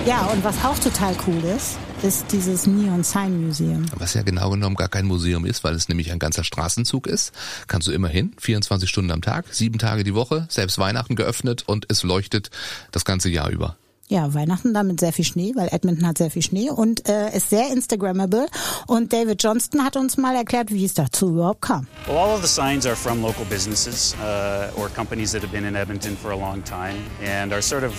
Ja, 0.04 0.26
und 0.32 0.44
was 0.44 0.56
auch 0.64 0.78
total 0.78 1.14
cool 1.26 1.42
ist, 1.56 1.78
ist 2.02 2.26
dieses 2.32 2.66
Neon 2.66 3.02
Sign 3.02 3.44
Museum. 3.44 3.86
Was 3.96 4.14
ja 4.14 4.22
genau 4.22 4.50
genommen 4.50 4.76
gar 4.76 4.88
kein 4.88 5.06
Museum 5.06 5.44
ist, 5.44 5.64
weil 5.64 5.74
es 5.74 5.88
nämlich 5.88 6.12
ein 6.12 6.18
ganzer 6.18 6.44
Straßenzug 6.44 7.06
ist. 7.06 7.32
Kannst 7.66 7.88
du 7.88 7.92
immer 7.92 8.08
hin, 8.08 8.32
24 8.38 8.88
Stunden 8.88 9.10
am 9.10 9.22
Tag, 9.22 9.46
sieben 9.50 9.78
Tage 9.78 10.04
die 10.04 10.14
Woche, 10.14 10.46
selbst 10.48 10.78
Weihnachten 10.78 11.16
geöffnet 11.16 11.64
und 11.66 11.86
es 11.90 12.02
leuchtet 12.02 12.50
das 12.92 13.04
ganze 13.04 13.28
Jahr 13.28 13.50
über. 13.50 13.76
Ja, 14.08 14.34
Weihnachten 14.34 14.72
da 14.72 14.84
mit 14.84 15.00
sehr 15.00 15.12
viel 15.12 15.24
Schnee, 15.24 15.52
weil 15.56 15.68
Edmonton 15.72 16.06
hat 16.06 16.18
sehr 16.18 16.30
viel 16.30 16.42
Schnee 16.42 16.70
und 16.70 17.08
äh, 17.08 17.36
ist 17.36 17.50
sehr 17.50 17.72
Instagrammable. 17.72 18.46
Und 18.86 19.12
David 19.12 19.42
Johnston 19.42 19.84
hat 19.84 19.96
uns 19.96 20.16
mal 20.16 20.36
erklärt, 20.36 20.70
wie 20.70 20.84
es 20.84 20.94
dazu 20.94 21.30
überhaupt 21.30 21.62
kam. 21.62 21.88
Well, 22.06 22.16
all 22.16 22.36
of 22.36 22.40
the 22.40 22.48
signs 22.48 22.86
are 22.86 22.94
from 22.94 23.20
local 23.20 23.44
businesses 23.46 24.14
uh, 24.22 24.80
or 24.80 24.88
companies 24.90 25.32
that 25.32 25.42
have 25.42 25.50
been 25.50 25.64
in 25.64 25.74
Edmonton 25.74 26.16
for 26.16 26.30
a 26.30 26.36
long 26.36 26.62
time 26.62 26.98
and 27.24 27.52
are 27.52 27.62
sort 27.62 27.82
of 27.82 27.92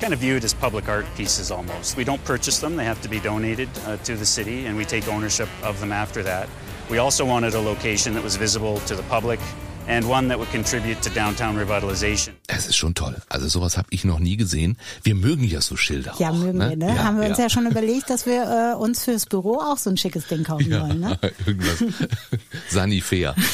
kind 0.00 0.12
of 0.12 0.20
viewed 0.20 0.44
as 0.44 0.54
public 0.54 0.88
art 0.88 1.06
pieces 1.16 1.50
almost. 1.50 1.96
We 1.96 2.04
don't 2.04 2.22
purchase 2.24 2.60
them, 2.60 2.76
they 2.76 2.84
have 2.84 3.00
to 3.02 3.08
be 3.08 3.20
donated 3.20 3.68
uh, 3.86 3.96
to 4.04 4.16
the 4.16 4.26
city, 4.26 4.66
and 4.66 4.76
we 4.76 4.84
take 4.84 5.08
ownership 5.08 5.48
of 5.62 5.80
them 5.80 5.92
after 5.92 6.22
that. 6.22 6.48
We 6.90 6.98
also 6.98 7.24
wanted 7.24 7.54
a 7.54 7.60
location 7.60 8.14
that 8.14 8.22
was 8.22 8.36
visible 8.36 8.78
to 8.86 8.94
the 8.94 9.02
public 9.04 9.40
and 9.88 10.08
one 10.08 10.28
that 10.28 10.38
would 10.38 10.50
contribute 10.50 11.00
to 11.02 11.10
downtown 11.10 11.56
revitalization. 11.56 12.34
Es 12.48 12.66
ist 12.66 12.76
schon 12.76 12.94
toll. 12.94 13.16
Also 13.28 13.48
sowas 13.48 13.76
habe 13.76 13.88
ich 13.90 14.04
noch 14.04 14.18
nie 14.18 14.36
gesehen. 14.36 14.76
Wir 15.02 15.14
mögen 15.14 15.44
ja 15.44 15.60
so 15.60 15.76
Schilder. 15.76 16.14
Ja, 16.18 16.30
auch, 16.30 16.34
mögen 16.34 16.58
ne? 16.58 16.70
wir, 16.70 16.76
ne? 16.76 17.04
Haben 17.04 17.20
wir 17.20 17.28
uns 17.28 17.38
ja 17.38 17.48
schon 17.48 17.66
überlegt, 17.66 18.10
dass 18.10 18.26
wir 18.26 18.72
äh, 18.74 18.76
uns 18.76 19.04
fürs 19.04 19.26
Büro 19.26 19.60
auch 19.60 19.78
so 19.78 19.90
ein 19.90 19.96
schickes 19.96 20.26
Ding 20.26 20.44
kaufen 20.44 20.70
Ja, 20.70 20.82
wollen, 20.82 21.00
ne? 21.00 21.18
irgendwas. 21.46 21.84
Sanifair. 22.68 23.34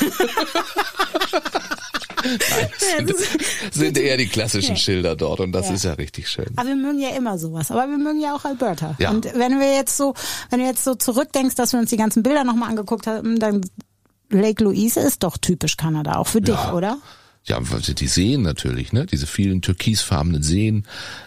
Nein, 2.24 3.06
das 3.06 3.18
sind, 3.18 3.42
sind 3.74 3.98
eher 3.98 4.16
die 4.16 4.26
klassischen 4.28 4.76
Schilder 4.76 5.16
dort 5.16 5.40
und 5.40 5.52
das 5.52 5.68
Ja. 5.68 5.74
ist 5.74 5.84
ja 5.84 5.92
richtig 5.94 6.28
schön. 6.28 6.46
Aber 6.56 6.68
wir 6.68 6.76
mögen 6.76 6.98
ja 7.00 7.10
immer 7.10 7.38
sowas. 7.38 7.70
Aber 7.70 7.88
wir 7.88 7.98
mögen 7.98 8.20
ja 8.20 8.34
auch 8.34 8.44
Alberta. 8.44 8.94
Ja. 8.98 9.10
Und 9.10 9.24
wenn 9.34 9.58
wir 9.60 9.74
jetzt 9.74 9.96
so, 9.96 10.14
wenn 10.50 10.60
du 10.60 10.66
jetzt 10.66 10.84
so 10.84 10.94
zurückdenkst, 10.94 11.54
dass 11.54 11.72
wir 11.72 11.80
uns 11.80 11.90
die 11.90 11.96
ganzen 11.96 12.22
Bilder 12.22 12.44
nochmal 12.44 12.70
angeguckt 12.70 13.06
haben, 13.06 13.38
dann 13.38 13.60
Lake 14.30 14.64
Louise 14.64 14.98
ist 15.00 15.22
doch 15.22 15.36
typisch 15.36 15.76
Kanada, 15.76 16.16
auch 16.16 16.26
für 16.26 16.40
dich, 16.40 16.54
Ja. 16.54 16.72
oder? 16.72 16.98
Ja, 17.44 17.58
die 17.60 18.06
Seen 18.06 18.42
natürlich, 18.42 18.92
ne? 18.92 19.04
Diese 19.06 19.26
vielen 19.26 19.62
türkisfarbenen 19.62 20.42
Seen 20.44 20.84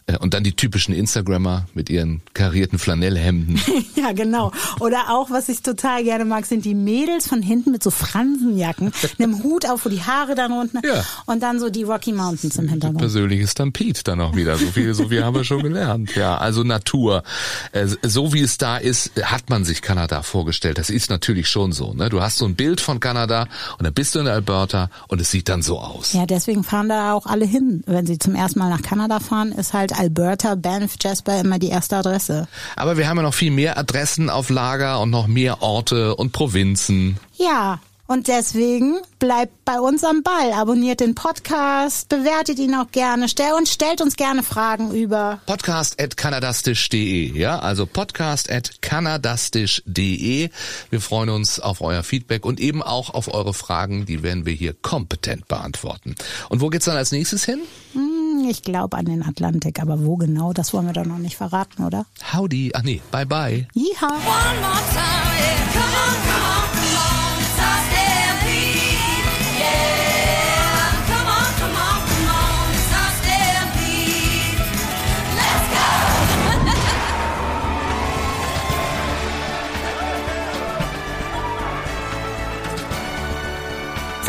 äh, 0.07 0.17
und 0.17 0.33
dann 0.33 0.43
die 0.45 0.53
typischen 0.55 0.95
Instagrammer 0.95 1.67
mit 1.73 1.89
ihren 1.89 2.21
karierten 2.33 2.79
Flanellhemden. 2.79 3.59
Ja, 3.95 4.11
genau. 4.11 4.51
Oder 4.81 5.09
auch, 5.09 5.31
was 5.31 5.49
ich 5.49 5.61
total 5.63 6.03
gerne 6.03 6.25
mag, 6.25 6.45
sind 6.45 6.63
die 6.65 6.75
Mädels 6.75 7.27
von 7.27 7.41
hinten 7.41 7.71
mit 7.71 7.81
so 7.81 7.89
Fransenjacken, 7.89 8.91
einem 9.19 9.41
Hut 9.41 9.65
auf, 9.67 9.85
wo 9.85 9.89
die 9.89 10.03
Haare 10.03 10.35
dann 10.35 10.51
unten 10.51 10.79
Ja. 10.85 11.03
und 11.25 11.41
dann 11.41 11.59
so 11.59 11.69
die 11.71 11.83
Rocky 11.83 12.11
Mountains 12.13 12.57
im 12.57 12.67
Hintergrund. 12.69 12.99
Persönliches 12.99 13.51
Stampede 13.53 13.99
dann 14.03 14.21
auch 14.21 14.35
wieder. 14.35 14.57
So 14.57 14.67
viel, 14.67 14.93
so 14.93 15.07
viel 15.09 15.23
haben 15.23 15.33
wir 15.35 15.43
schon 15.43 15.63
gelernt. 15.63 16.13
Ja, 16.15 16.37
also 16.37 16.63
Natur. 16.63 17.23
Äh, 17.71 17.87
So 18.03 18.31
wie 18.33 18.41
es 18.41 18.57
da 18.57 18.77
ist, 18.77 19.11
hat 19.23 19.49
man 19.49 19.65
sich 19.65 19.81
Kanada 19.81 20.21
vorgestellt. 20.21 20.77
Das 20.77 20.89
ist 20.91 21.09
natürlich 21.09 21.47
schon 21.47 21.71
so. 21.71 21.93
Ne? 21.93 22.09
Du 22.09 22.21
hast 22.21 22.37
so 22.37 22.45
ein 22.45 22.55
Bild 22.55 22.81
von 22.81 22.99
Kanada 22.99 23.47
und 23.79 23.85
dann 23.85 23.93
bist 23.93 24.13
du 24.13 24.19
in 24.19 24.27
Alberta 24.27 24.89
und 25.07 25.19
es 25.19 25.31
sieht 25.31 25.49
dann 25.49 25.63
so 25.63 25.79
aus. 25.79 26.04
Ja, 26.13 26.25
deswegen 26.25 26.63
fahren 26.63 26.89
da 26.89 27.13
auch 27.13 27.25
alle 27.25 27.45
hin. 27.45 27.83
Wenn 27.85 28.05
sie 28.05 28.19
zum 28.19 28.35
ersten 28.35 28.59
Mal 28.59 28.69
nach 28.69 28.81
Kanada 28.81 29.19
fahren, 29.19 29.51
ist 29.51 29.73
halt 29.73 29.97
Alberta, 29.97 30.55
Banff, 30.55 30.95
Jasper 31.01 31.39
immer 31.39 31.59
die 31.59 31.69
erste 31.69 31.97
Adresse. 31.97 32.47
Aber 32.75 32.97
wir 32.97 33.07
haben 33.07 33.17
ja 33.17 33.23
noch 33.23 33.33
viel 33.33 33.51
mehr 33.51 33.77
Adressen 33.77 34.29
auf 34.29 34.49
Lager 34.49 35.01
und 35.01 35.09
noch 35.09 35.27
mehr 35.27 35.61
Orte 35.61 36.15
und 36.15 36.31
Provinzen. 36.31 37.17
Ja, 37.37 37.79
und 38.07 38.27
deswegen 38.27 38.97
bleibt 39.19 39.65
bei 39.65 39.79
uns 39.79 40.03
am 40.03 40.21
Ball. 40.21 40.53
Abonniert 40.53 40.99
den 40.99 41.15
Podcast, 41.15 42.09
bewertet 42.09 42.59
ihn 42.59 42.75
auch 42.75 42.91
gerne 42.91 43.27
stell 43.27 43.53
und 43.53 43.67
stellt 43.67 44.01
uns 44.01 44.15
gerne 44.15 44.43
Fragen 44.43 44.91
über. 44.91 45.39
Podcast 45.45 46.01
at 46.01 46.15
kanadastisch.de, 46.17 47.37
ja, 47.37 47.59
also 47.59 47.85
podcast 47.85 48.51
at 48.51 48.81
kanadastisch.de. 48.81 50.49
Wir 50.89 51.01
freuen 51.01 51.29
uns 51.29 51.59
auf 51.59 51.81
euer 51.81 52.03
Feedback 52.03 52.45
und 52.45 52.59
eben 52.59 52.83
auch 52.83 53.13
auf 53.13 53.33
eure 53.33 53.53
Fragen, 53.53 54.05
die 54.05 54.21
werden 54.23 54.45
wir 54.45 54.53
hier 54.53 54.73
kompetent 54.73 55.47
beantworten. 55.47 56.15
Und 56.49 56.61
wo 56.61 56.69
geht's 56.69 56.85
dann 56.85 56.97
als 56.97 57.11
nächstes 57.11 57.45
hin? 57.45 57.61
Hm, 57.93 58.47
ich 58.49 58.61
glaube 58.61 58.97
an 58.97 59.05
den 59.05 59.23
Atlantik, 59.23 59.81
aber 59.81 60.05
wo 60.05 60.17
genau, 60.17 60.53
das 60.53 60.73
wollen 60.73 60.85
wir 60.85 60.93
doch 60.93 61.05
noch 61.05 61.17
nicht 61.17 61.37
verraten, 61.37 61.83
oder? 61.83 62.05
Howdy, 62.33 62.71
ach 62.75 62.83
nee, 62.83 63.01
bye 63.11 63.25
bye. 63.25 63.67
Yeehaw! 63.73 64.13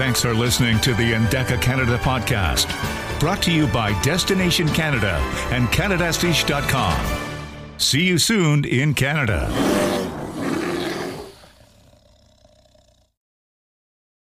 Thanks 0.07 0.23
for 0.23 0.35
listening 0.35 0.79
to 0.83 0.95
the 0.95 1.15
Endeca 1.15 1.61
Canada 1.61 1.99
podcast, 1.99 2.69
brought 3.19 3.43
to 3.43 3.51
you 3.51 3.67
by 3.67 4.01
Destination 4.03 4.69
Canada 4.69 5.17
and 5.51 5.67
CanadaStiche.com. 5.67 7.77
See 7.77 8.05
you 8.05 8.17
soon 8.17 8.65
in 8.65 8.95
Canada. 8.95 9.96